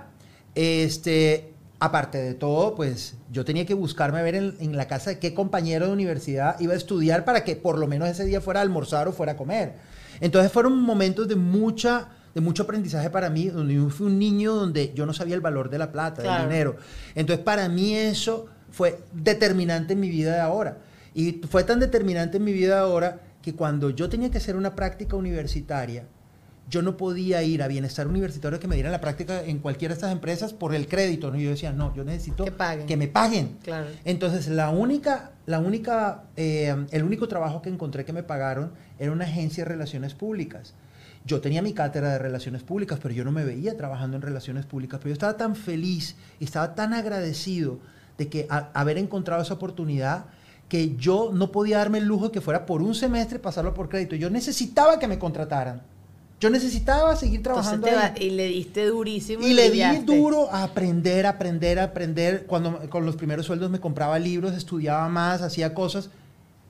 [0.54, 5.10] Este, aparte de todo, pues yo tenía que buscarme a ver en, en la casa
[5.10, 8.40] de qué compañero de universidad iba a estudiar para que por lo menos ese día
[8.40, 9.74] fuera a almorzar o fuera a comer.
[10.20, 14.54] Entonces fueron momentos de mucha de mucho aprendizaje para mí, donde yo fui un niño
[14.54, 16.42] donde yo no sabía el valor de la plata, Claro.
[16.42, 16.76] del dinero.
[17.14, 20.78] Entonces para mí eso fue determinante en mi vida de ahora.
[21.14, 24.56] Y fue tan determinante en mi vida de ahora que cuando yo tenía que hacer
[24.56, 26.06] una práctica universitaria,
[26.70, 29.98] yo no podía ir a bienestar universitario que me dieran la práctica en cualquiera de
[29.98, 31.30] estas empresas por el crédito.
[31.30, 31.38] ¿no?
[31.38, 32.98] Yo decía, no, yo necesito Que paguen.
[32.98, 33.58] me paguen.
[33.62, 33.86] Claro.
[34.04, 39.12] Entonces, la única, la única, eh, el único trabajo que encontré que me pagaron era
[39.12, 40.74] una agencia de relaciones públicas.
[41.26, 44.66] Yo tenía mi cátedra de relaciones públicas, pero yo no me veía trabajando en relaciones
[44.66, 44.98] públicas.
[45.02, 47.78] Pero yo estaba tan feliz y estaba tan agradecido
[48.18, 50.26] de que a- haber encontrado esa oportunidad
[50.68, 53.88] que yo no podía darme el lujo de que fuera por un semestre pasarlo por
[53.88, 54.16] crédito.
[54.16, 55.82] Yo necesitaba que me contrataran.
[56.40, 57.86] Yo necesitaba seguir trabajando.
[57.86, 59.46] te va- y le diste durísimo.
[59.46, 62.44] Y le di duro a aprender, aprender, aprender.
[62.46, 66.10] Cuando con los primeros sueldos me compraba libros, estudiaba más, hacía cosas.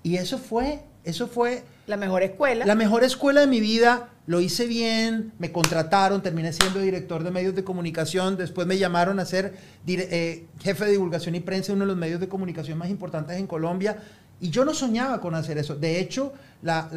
[0.02, 2.64] Y eso fue, eso fue La mejor escuela.
[2.66, 4.10] la mejor escuela de mi vida.
[4.26, 8.38] Lo hice bien, me contrataron, terminé siendo director de medios de comunicación.
[8.38, 9.54] Después me llamaron a ser
[9.86, 13.36] eh, jefe de divulgación y prensa de uno de los medios de comunicación más importantes
[13.36, 13.98] en Colombia.
[14.40, 15.76] Y yo no soñaba con hacer eso.
[15.76, 16.32] De hecho,
[16.62, 16.88] la,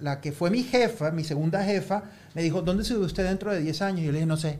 [0.00, 2.04] la- que fue mi jefa, mi segunda jefa,
[2.34, 4.00] me dijo, ¿dónde se ve usted dentro de 10 años?
[4.00, 4.58] Y yo le dije, no sé.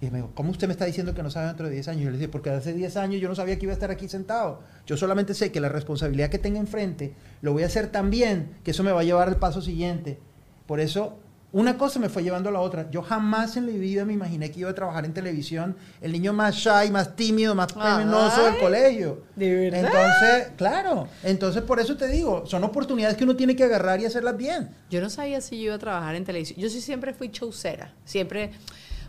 [0.00, 2.04] Y me dijo, ¿cómo usted me está diciendo que no sabe dentro de 10 años?
[2.04, 4.08] Yo le dije, porque hace 10 años yo no sabía que iba a estar aquí
[4.08, 4.60] sentado.
[4.86, 8.50] Yo solamente sé que la responsabilidad que tenga enfrente lo voy a hacer tan bien
[8.62, 10.18] que eso me va a llevar al paso siguiente.
[10.66, 11.18] Por eso,
[11.50, 12.90] una cosa me fue llevando a la otra.
[12.90, 16.32] Yo jamás en mi vida me imaginé que iba a trabajar en televisión, el niño
[16.32, 19.22] más shy, más tímido, más penoso del colegio.
[19.34, 19.84] ¿de verdad?
[19.86, 21.08] Entonces, claro.
[21.22, 24.68] Entonces, por eso te digo, son oportunidades que uno tiene que agarrar y hacerlas bien.
[24.90, 26.60] Yo no sabía si yo iba a trabajar en televisión.
[26.60, 27.94] Yo sí siempre fui showcera.
[28.04, 28.50] Siempre,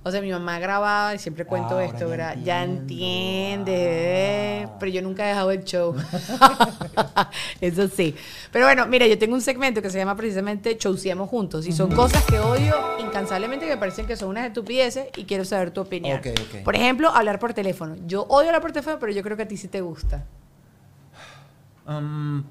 [0.03, 2.37] o sea, mi mamá grababa y siempre cuento Ahora esto, ya ¿verdad?
[2.43, 4.75] Ya entiende, Ah.
[4.79, 5.95] pero yo nunca he dejado el show.
[7.61, 8.15] Eso sí.
[8.51, 11.67] Pero bueno, mira, yo tengo un segmento que se llama precisamente Showseamos Juntos.
[11.67, 15.45] Y son cosas que odio incansablemente que me parecen que son unas estupideces y quiero
[15.45, 16.19] saber tu opinión.
[16.19, 16.63] Ok, ok.
[16.63, 17.95] Por ejemplo, hablar por teléfono.
[18.07, 20.23] Yo odio hablar por teléfono, pero yo creo que a ti sí te gusta.
[21.87, 22.43] Um,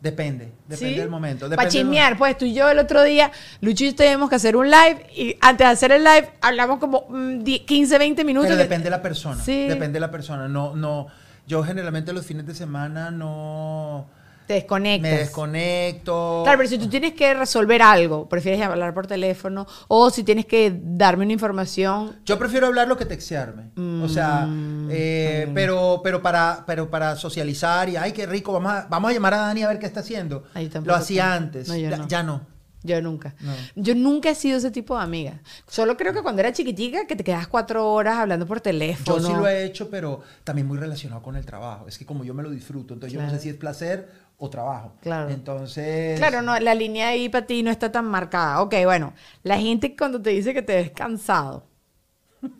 [0.00, 1.00] depende, depende ¿Sí?
[1.00, 1.48] del momento.
[1.50, 3.30] Para chismear, pues tú y yo el otro día,
[3.60, 6.78] Lucho y yo teníamos que hacer un live y antes de hacer el live hablamos
[6.78, 8.48] como mm, 10, 15, 20 minutos.
[8.48, 9.42] Pero depende de la persona.
[9.42, 9.66] Sí.
[9.68, 10.48] Depende de la persona.
[10.48, 11.08] No, no.
[11.46, 14.08] Yo generalmente los fines de semana no
[14.50, 15.12] Te desconectas.
[15.12, 16.40] me desconecto.
[16.42, 20.44] Claro, pero si tú tienes que resolver algo, prefieres hablar por teléfono o si tienes
[20.46, 22.16] que darme una información.
[22.24, 23.70] Yo prefiero hablarlo que textearme.
[24.02, 28.72] O sea, Mm, eh, pero, pero para, pero para socializar y ay qué rico, vamos
[28.72, 30.42] a, vamos a llamar a Dani a ver qué está haciendo.
[30.54, 31.36] Ay, yo Lo hacía tengo.
[31.36, 31.68] antes.
[31.68, 32.08] No, yo ya, no.
[32.08, 32.46] ya no.
[32.82, 33.34] Yo nunca.
[33.40, 33.52] No.
[33.76, 35.42] Yo nunca he sido ese tipo de amiga.
[35.68, 39.26] Solo creo que cuando era chiquitica que te quedas cuatro horas hablando por Yo teléfono.
[39.28, 41.86] sí lo he hecho, pero también muy relacionado con el trabajo.
[41.88, 44.08] Es que como yo me lo disfruto, entonces yo no sé si es placer
[44.42, 44.92] o trabajo.
[45.02, 45.28] Claro.
[45.30, 46.18] Entonces.
[46.18, 48.60] Claro, no, la línea ahí para ti no está tan marcada.
[48.62, 49.12] Ok, bueno,
[49.42, 51.66] la gente cuando te dice que te ves cansado.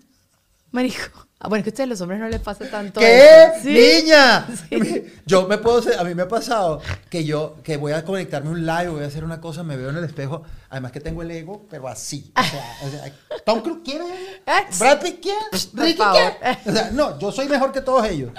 [0.70, 1.26] Marico.
[1.42, 3.00] Ah, bueno, es que a ustedes los hombres no les pasa tanto.
[3.00, 3.48] ¿Qué?
[3.64, 4.46] ¡Niña!
[4.68, 5.06] Sí.
[5.24, 8.50] Yo me puedo, ser- a mí me ha pasado que yo, que voy a conectarme
[8.50, 11.22] un live, voy a hacer una cosa, me veo en el espejo, además que tengo
[11.22, 12.30] el ego, pero así.
[12.36, 13.12] O sea, o sea,
[13.46, 14.04] Tom Cruise quiere,
[14.46, 15.24] Ah, Brad Pitt
[15.72, 16.58] Ricky quiere.
[16.66, 18.32] O sea, no, yo soy mejor que todos ellos.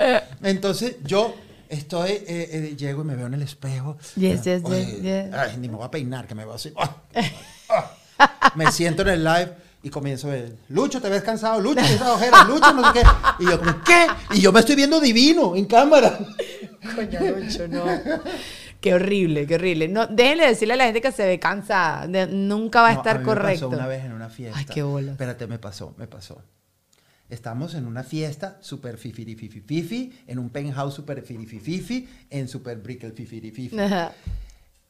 [0.44, 1.34] Entonces, yo
[1.72, 3.98] estoy, eh, eh, llego y me veo en el espejo.
[4.16, 5.34] Yes, yes, yes, yes.
[5.34, 6.74] Ay, ni me voy a peinar, que me veo así.
[7.74, 7.90] Ah.
[8.56, 12.02] Me siento en el live y comienzo a ver, Lucho, te ves cansado, Lucho, tienes
[12.02, 13.08] ojeras, Lucho, no sé qué.
[13.40, 14.08] Y yo como, ¿qué?
[14.36, 16.20] Y yo me estoy viendo divino en cámara.
[16.96, 17.84] Coño, Lucho, no.
[18.80, 19.88] Qué horrible, qué horrible.
[19.88, 22.08] No, déjenle decirle a la gente que se ve cansada.
[22.08, 23.70] De- nunca va a No, estar mí correcto.
[23.70, 24.60] Me pasó una vez en una fiesta.
[24.60, 25.12] Ay, qué bolas.
[25.14, 26.42] Espérate, me pasó, me pasó.
[27.32, 32.78] Estamos en una fiesta super fifi fifi, en un penthouse super fifi fifi, en super
[32.78, 33.70] brickle fifi.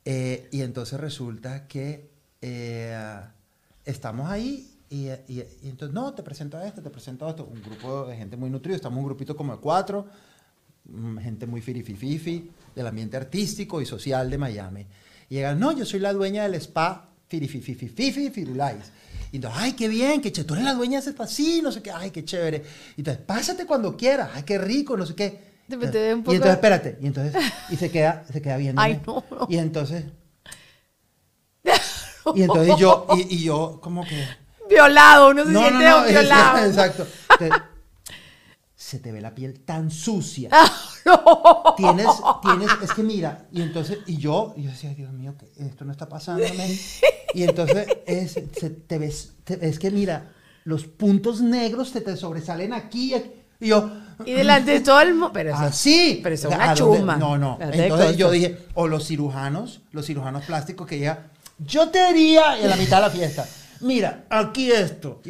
[0.04, 2.10] Eh, y entonces resulta que
[2.42, 3.20] eh,
[3.86, 7.46] estamos ahí y, y- y entonces, no, te presento a este, te presento a esto.
[7.46, 10.08] Un grupo de gente muy nutrido, estamos un grupito como de cuatro,
[10.86, 14.86] mm, gente muy firifififi, del ambiente artístico y social de Miami.
[15.30, 18.92] Y llegan, no, yo soy la dueña del spa firififififi Firulais.
[19.32, 21.62] Y entonces, ay, qué bien, que che, tú eres la dueña de ese spa, sí,
[21.64, 22.64] no sé qué, ay, qué chévere.
[22.98, 25.52] Y entonces, pásate cuando quieras, ay, qué rico, no sé qué.
[25.70, 28.82] Te- te un poco- Y entonces, espérate, y entonces, y se queda, se queda viendo.
[28.82, 29.48] Ay, no, no.
[29.50, 30.04] Y entonces,
[32.36, 34.28] y entonces yo, y, y yo como que...
[34.70, 36.66] Violado, uno se No, siente no, violado.
[36.66, 37.08] exacto.
[37.30, 37.62] Entonces,
[38.76, 40.50] se te ve la piel tan sucia.
[41.06, 41.74] Ah, no.
[41.76, 42.08] Tienes,
[42.42, 45.86] tienes, es que mira, y entonces, y yo, y yo decía, Dios mío, que esto
[45.86, 46.78] no está pasándome.
[47.34, 50.32] Y entonces, es, se- te ves, te- es que mira,
[50.64, 53.14] los puntos negros te, te sobresalen aquí.
[53.14, 53.32] aquí.
[53.60, 53.90] Y yo,
[54.26, 55.32] Y delante de todo el mundo.
[55.34, 56.20] Pero eso- así.
[56.24, 57.16] Pero eso es una chuma.
[57.18, 57.58] No, no.
[57.62, 61.20] Entonces yo dije, o los cirujanos, los cirujanos plásticos que llegan,
[61.60, 63.48] yo te diría en la mitad de la fiesta,
[63.82, 65.22] mira, aquí esto.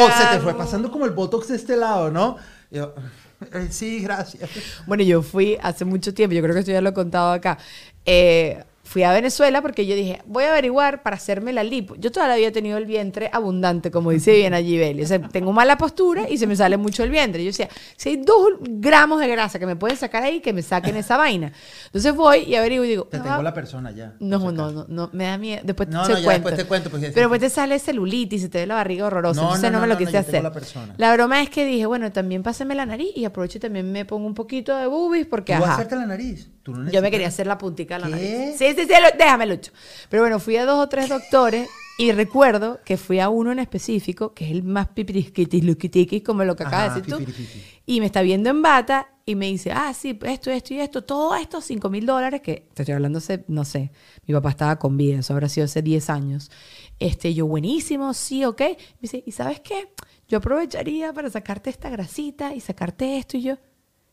[0.00, 2.36] O se te fue pasando como el botox de este lado, ¿no?
[2.70, 2.94] Yo,
[3.52, 4.48] "Eh, sí, gracias.
[4.86, 7.58] Bueno, yo fui hace mucho tiempo, yo creo que esto ya lo he contado acá.
[8.06, 11.94] eh, fui a Venezuela porque yo dije, voy a averiguar para hacerme la lipo.
[11.94, 15.04] Yo toda la vida he tenido el vientre abundante, como dice bien allí Beli.
[15.04, 17.44] O sea, tengo mala postura y se me sale mucho el vientre.
[17.44, 20.62] Yo decía, si hay dos gramos de grasa que me pueden sacar ahí, que me
[20.62, 21.52] saquen esa vaina.
[21.86, 24.16] Entonces voy y averiguo y digo, Te "Ah, tengo la persona ya.
[24.18, 25.60] no, no, no, no, me da miedo.
[25.64, 26.48] Después No, te no, ya cuento.
[26.48, 29.40] después te cuento, porque- Pero después te sale celulitis y te ve la barriga horrorosa.
[29.40, 30.42] No, Entonces no, no, me lo quise hacer.
[30.42, 30.94] la persona.
[30.96, 34.04] La broma es que dije, bueno, también pásame la nariz y aprovecho y también me
[34.04, 35.82] pongo un poquito de boobies porque, ¿Tú vas a ajá.
[35.82, 36.48] hacerte la nariz?
[36.72, 38.12] ¿Tú no Yo me quería hacer la puntica de la ¿Qué?
[38.12, 38.58] nariz.
[38.58, 39.72] Sí, sí, sí, lo- déjame, Lucho.
[40.08, 41.68] Pero bueno, fui a dos o tres doctores
[41.98, 46.44] y recuerdo que fui a uno en específico, que es el más pipirisquitis, luquitiquis, como
[46.44, 47.42] lo que acabas Ajá, de decir tú.
[47.84, 51.02] Y me está viendo en bata y me dice, ah, sí, esto, esto y esto,
[51.04, 53.92] todo esto, 5 mil dólares, que te estoy hablando hace, no sé,
[54.26, 56.50] mi papá estaba con vida, eso habrá sido hace 10 años.
[56.98, 58.60] Este, yo, buenísimo, sí, ok.
[58.60, 59.92] Me dice, ¿y sabes qué?
[60.26, 63.56] Yo aprovecharía para sacarte esta grasita y sacarte esto y yo.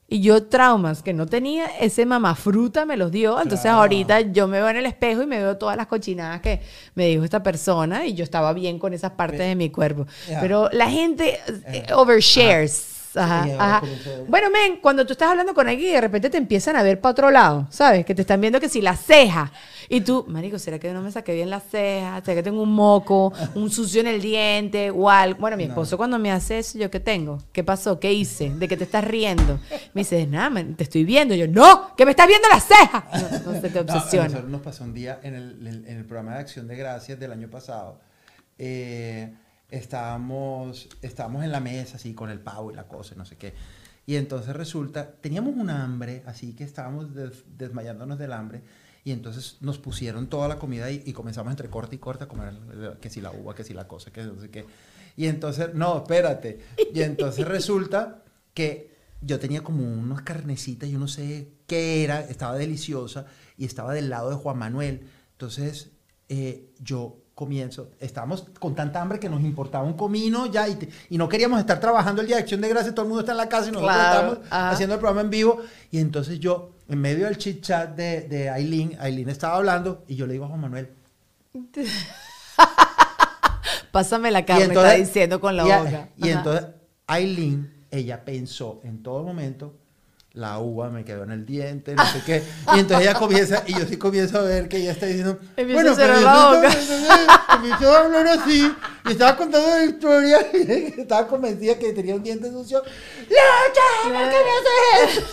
[0.09, 3.37] Y yo traumas que no tenía, ese mamafruta me los dio.
[3.41, 3.79] Entonces Claro.
[3.79, 6.61] ahorita yo me veo en el espejo y me veo todas las cochinadas que
[6.95, 10.07] me dijo esta persona y yo estaba bien con esas partes de mi cuerpo.
[10.39, 12.96] Pero la gente eh, overshares.
[13.17, 13.79] Ajá, Sí, ajá.
[13.81, 16.83] comienza- Bueno, men, cuando tú estás hablando con alguien y de repente te empiezan a
[16.83, 18.05] ver para otro lado, ¿sabes?
[18.05, 19.51] Que te están viendo que si la ceja.
[19.89, 22.21] Y tú, marico, ¿será que no me saqué bien la ceja?
[22.23, 25.39] ¿Será que tengo un moco, un sucio en el diente o algo?
[25.39, 27.37] Bueno, mi esposo cuando me hace eso, ¿yo qué tengo?
[27.53, 27.97] ¿Qué pasó?
[27.99, 28.49] ¿Qué hice?
[28.49, 29.59] ¿De qué te estás riendo?
[29.93, 31.33] Me dice, nada, man, te estoy viendo.
[31.33, 31.95] Y yo, ¡no!
[31.95, 33.07] ¡Que me estás viendo la ceja!
[33.45, 34.27] No, no se te No, a obsesiona.
[34.27, 37.31] nosotros nos pasó un día en el, en el programa de Acción de Gracias del
[37.31, 37.99] año pasado.
[38.57, 39.33] eh,
[39.69, 43.53] estábamos, estábamos en la mesa así con el pavo y la cosa, no sé qué.
[44.05, 48.61] Y entonces resulta, teníamos un hambre, así que estábamos des- desmayándonos del hambre.
[49.03, 52.27] Y entonces nos pusieron toda la comida y, y comenzamos entre corte y corte a
[52.27, 52.53] comer
[53.01, 54.65] que si la uva, que si la cosa, que no sé qué.
[55.15, 56.59] Y entonces, no, espérate.
[56.93, 62.55] Y entonces resulta que yo tenía como unas carnecitas, yo no sé qué era, estaba
[62.57, 63.25] deliciosa
[63.57, 65.07] y estaba del lado de Juan Manuel.
[65.31, 65.91] Entonces
[66.29, 70.89] eh, yo comienzo, estábamos con tanta hambre que nos importaba un comino ya y, te-
[71.11, 73.33] y no queríamos estar trabajando el día de acción de gracias, todo el mundo está
[73.33, 74.69] en la casa y nosotros Claro, estábamos ajá.
[74.71, 75.61] haciendo el programa en vivo.
[75.91, 80.15] Y entonces yo, en medio del chit chat de, de Aileen, Aileen estaba hablando y
[80.15, 80.89] yo le digo a Juan Manuel,
[83.91, 86.09] Pásame la carne, entonces- está diciendo con la y boca.
[86.17, 86.65] Y entonces
[87.07, 89.75] Aileen, ella pensó en todo momento,
[90.37, 92.43] la uva me quedó en el diente, no sé qué.
[92.75, 95.91] Y entonces ella comienza, y yo sí comienzo a ver que ella está diciendo, Empieza
[95.91, 96.67] a cerrar pero la yo boca".
[96.69, 98.73] estaba- Comenzó a hablar así,
[99.05, 102.83] y estaba contando la historia, y estaba convencida que tenía un diente sucio.
[102.83, 104.03] ¡Lucha!
[104.03, 105.27] ¿Por qué me haces eso?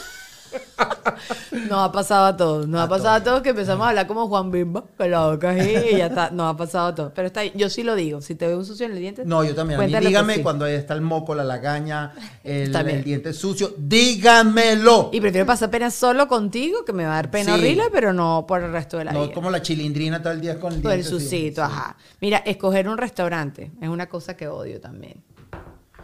[1.69, 2.67] Nos ha pasado a todos.
[2.69, 3.25] Nos ha pasado a todos.
[3.25, 6.31] todos que empezamos a hablar como Juan Bimba, con la boca así, y ya está.
[6.31, 7.13] Nos ha pasado a todos.
[7.15, 7.53] Pero está ahí.
[7.55, 8.21] Yo sí lo digo.
[8.21, 9.23] Si te veo un sucio en el diente.
[9.25, 9.81] No, yo también.
[9.81, 10.43] A mí dígame sí.
[10.43, 12.13] cuando ahí está el moco, la lagaña,
[12.45, 13.73] el, el diente sucio.
[13.79, 15.11] Dígamelo.
[15.13, 17.61] Y prefiero pasar pena solo contigo, que me va a dar pena Sí.
[17.61, 19.35] horrible, pero no por el resto de la No vida.
[19.35, 21.25] como la chilindrina todo el día con el Por el diente así.
[21.25, 21.73] sucito, Sí.
[21.73, 21.97] ajá.
[22.21, 25.23] Mira, escoger un restaurante es una cosa que odio también.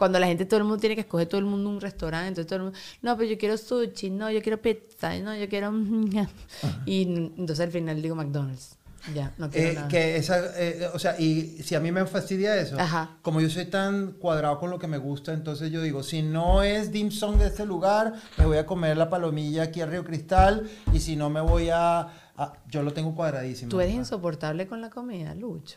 [0.01, 2.47] Cuando la gente, todo el mundo tiene que escoger todo el mundo un restaurante, entonces
[2.47, 5.71] todo el mundo, no, pero yo quiero sushi, no, yo quiero pizza, no, yo quiero...
[6.87, 8.79] Y entonces al final digo McDonald's.
[9.15, 9.89] Ya, no quiero Eh, nada.
[9.89, 13.19] que esa, eh, o sea, y si a mí me fastidia eso, Ajá.
[13.21, 16.63] como yo soy tan cuadrado con lo que me gusta, entonces yo digo, si no
[16.63, 20.03] es dim sum de este lugar, me voy a comer la palomilla aquí a Río
[20.03, 22.01] Cristal, y si no me voy a,
[22.39, 23.69] a- yo lo tengo cuadradísimo.
[23.71, 25.77] Tú eres insoportable con la comida, Lucho.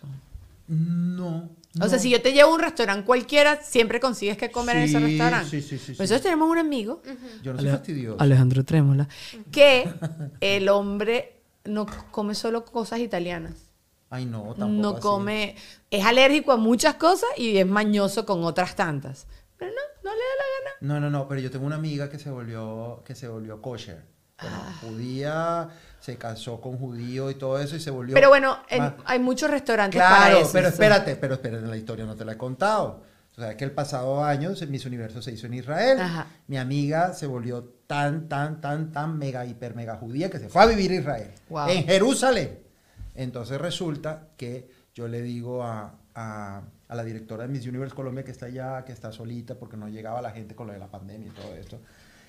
[0.70, 1.50] No.
[1.82, 2.02] O sea, no.
[2.04, 5.50] si yo te llevo a un restaurante cualquiera, siempre consigues que comer en ese restaurante.
[5.50, 6.00] sí, sí, sí, sí.
[6.00, 7.02] Nosotros tenemos un amigo,
[7.42, 8.22] Yo no soy fastidioso.
[8.22, 9.08] Alejandro Trémola,
[9.52, 9.92] que
[10.40, 13.54] el hombre no come solo cosas italianas.
[14.10, 15.00] Ay, no, tampoco no así.
[15.02, 15.56] come,
[15.90, 19.26] es alérgico a muchas cosas y es mañoso con otras tantas.
[19.58, 20.72] Pero no, no le da la gana.
[20.82, 24.04] No, no, no, pero yo tengo una amiga que se volvió, que se volvió kosher.
[24.40, 24.74] Bueno, Ah.
[24.82, 25.70] judía,
[26.04, 28.14] se casó con judío y todo eso y se volvió...
[28.14, 30.50] Pero bueno, en- hay muchos restaurantes para Claro, eso.
[30.52, 33.04] pero espérate, pero espérate, la historia no te la he contado.
[33.32, 36.02] O sea, que el pasado año Miss Universo se hizo en Israel.
[36.02, 36.28] Ajá.
[36.48, 40.64] Mi amiga se volvió tan, tan, tan, tan mega, hiper, mega judía que se fue
[40.64, 41.32] a vivir a Israel.
[41.50, 41.70] Wow.
[41.70, 42.60] En Jerusalén.
[43.16, 48.26] Entonces resulta que yo le digo a, a- a la directora de Miss Universe Colombia
[48.26, 50.88] que está allá, que está solita porque no llegaba la gente con lo de la
[50.88, 51.80] pandemia y todo esto.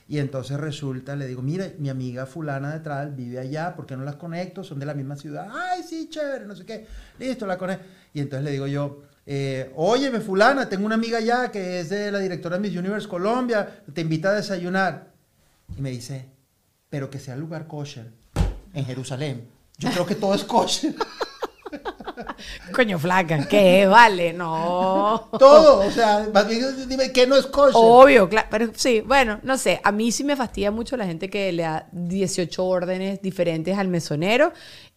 [0.06, 4.04] Y entonces resulta, le digo, mira, mi amiga fulana de vive allá, ¿por qué no
[4.04, 4.62] las conecto?
[4.62, 5.48] Son de la misma ciudad.
[5.50, 6.86] Ay, sí, chévere, no sé qué.
[7.18, 7.86] Listo, la conecto.
[8.12, 12.12] Y entonces le digo yo, eh, óyeme, fulana, tengo una amiga allá que es de
[12.12, 15.12] la directora de Miss Universe Colombia, te invita a desayunar.
[15.76, 16.26] Y me dice,
[16.90, 18.10] pero que sea lugar kosher,
[18.74, 19.48] en Jerusalén.
[19.78, 20.94] Yo creo que todo es kosher.
[22.72, 23.86] Coño, flaca, ¿qué?
[23.86, 25.28] Vale, no.
[25.38, 27.72] Todo, o sea, más bien dime que no es kosher.
[27.76, 28.48] Obvio, claro.
[28.50, 29.80] Pero sí, bueno, no sé.
[29.84, 33.88] A mí sí me fastidia mucho la gente que le da 18 órdenes diferentes al
[33.88, 34.52] mesonero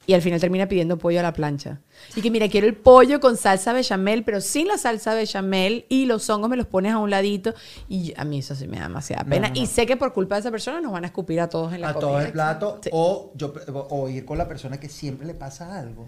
[0.05, 1.81] y al final termina pidiendo pollo a la plancha.
[2.15, 6.05] Y que mira, quiero el pollo con salsa bechamel, pero sin la salsa bechamel y
[6.05, 7.53] los hongos me los pones a un ladito.
[7.89, 9.51] Y a mí eso sí me da demasiada pena.
[9.53, 11.81] Y sé que por culpa de esa persona nos van a escupir a todos en
[11.81, 12.09] la a comida.
[12.09, 12.89] todo el plato Sí.
[12.93, 13.53] o yo
[13.89, 16.07] o ir con la persona que siempre le pasa algo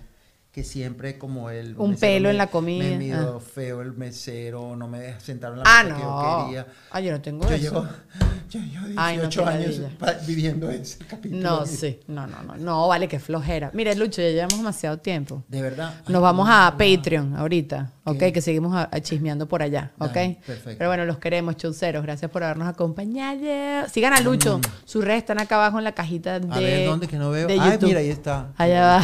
[0.51, 2.97] que siempre como el Un pelo me- en la comida.
[2.97, 3.37] me Ah.
[3.39, 6.45] feo el mesero no me deja sentar en la Ah, mesa que yo no.
[6.45, 7.63] quería Ah, yo no tengo yo eso.
[7.63, 7.87] llevo
[8.49, 9.81] yo llevo 18 Ay, no, qué años
[10.25, 11.99] viviendo ese capítulo No, sí.
[12.07, 12.55] No, no, no.
[12.57, 13.69] No, vale, qué flojera.
[13.75, 15.43] Mire, Lucho, ya llevamos demasiado tiempo.
[15.47, 16.77] de verdad Ay, Nos vamos no, a no.
[16.79, 18.17] Patreon ahorita, ¿ok?
[18.17, 18.33] ¿Qué?
[18.33, 20.13] Que seguimos a- a chismeando por allá, ¿ok?
[20.15, 20.77] Dale, perfecto.
[20.79, 22.01] Pero bueno, los queremos, chauceros.
[22.01, 23.87] Gracias por habernos acompañado.
[23.93, 24.59] Sigan a Lucho.
[24.85, 26.51] Sus redes están acá abajo en la cajita de Mm.
[26.53, 29.03] a ver dónde que no veo ay mira ahí está Allá va.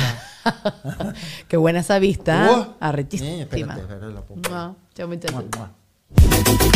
[1.48, 2.76] Qué buena esa vista.
[2.80, 3.30] Arrechísima.
[3.30, 4.42] Eh, espérate, espérate, la pongo.
[4.50, 5.34] No, chao, muchachos.
[5.34, 6.76] Mua, mua.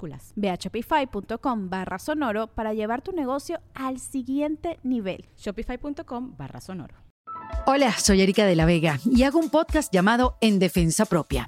[0.01, 0.33] minúsculas.
[0.35, 5.25] Ve a shopify.com barra sonoro para llevar tu negocio al siguiente nivel.
[5.37, 6.95] Shopify.com barra sonoro.
[7.65, 11.47] Hola, soy Erika de la Vega y hago un podcast llamado En Defensa Propia,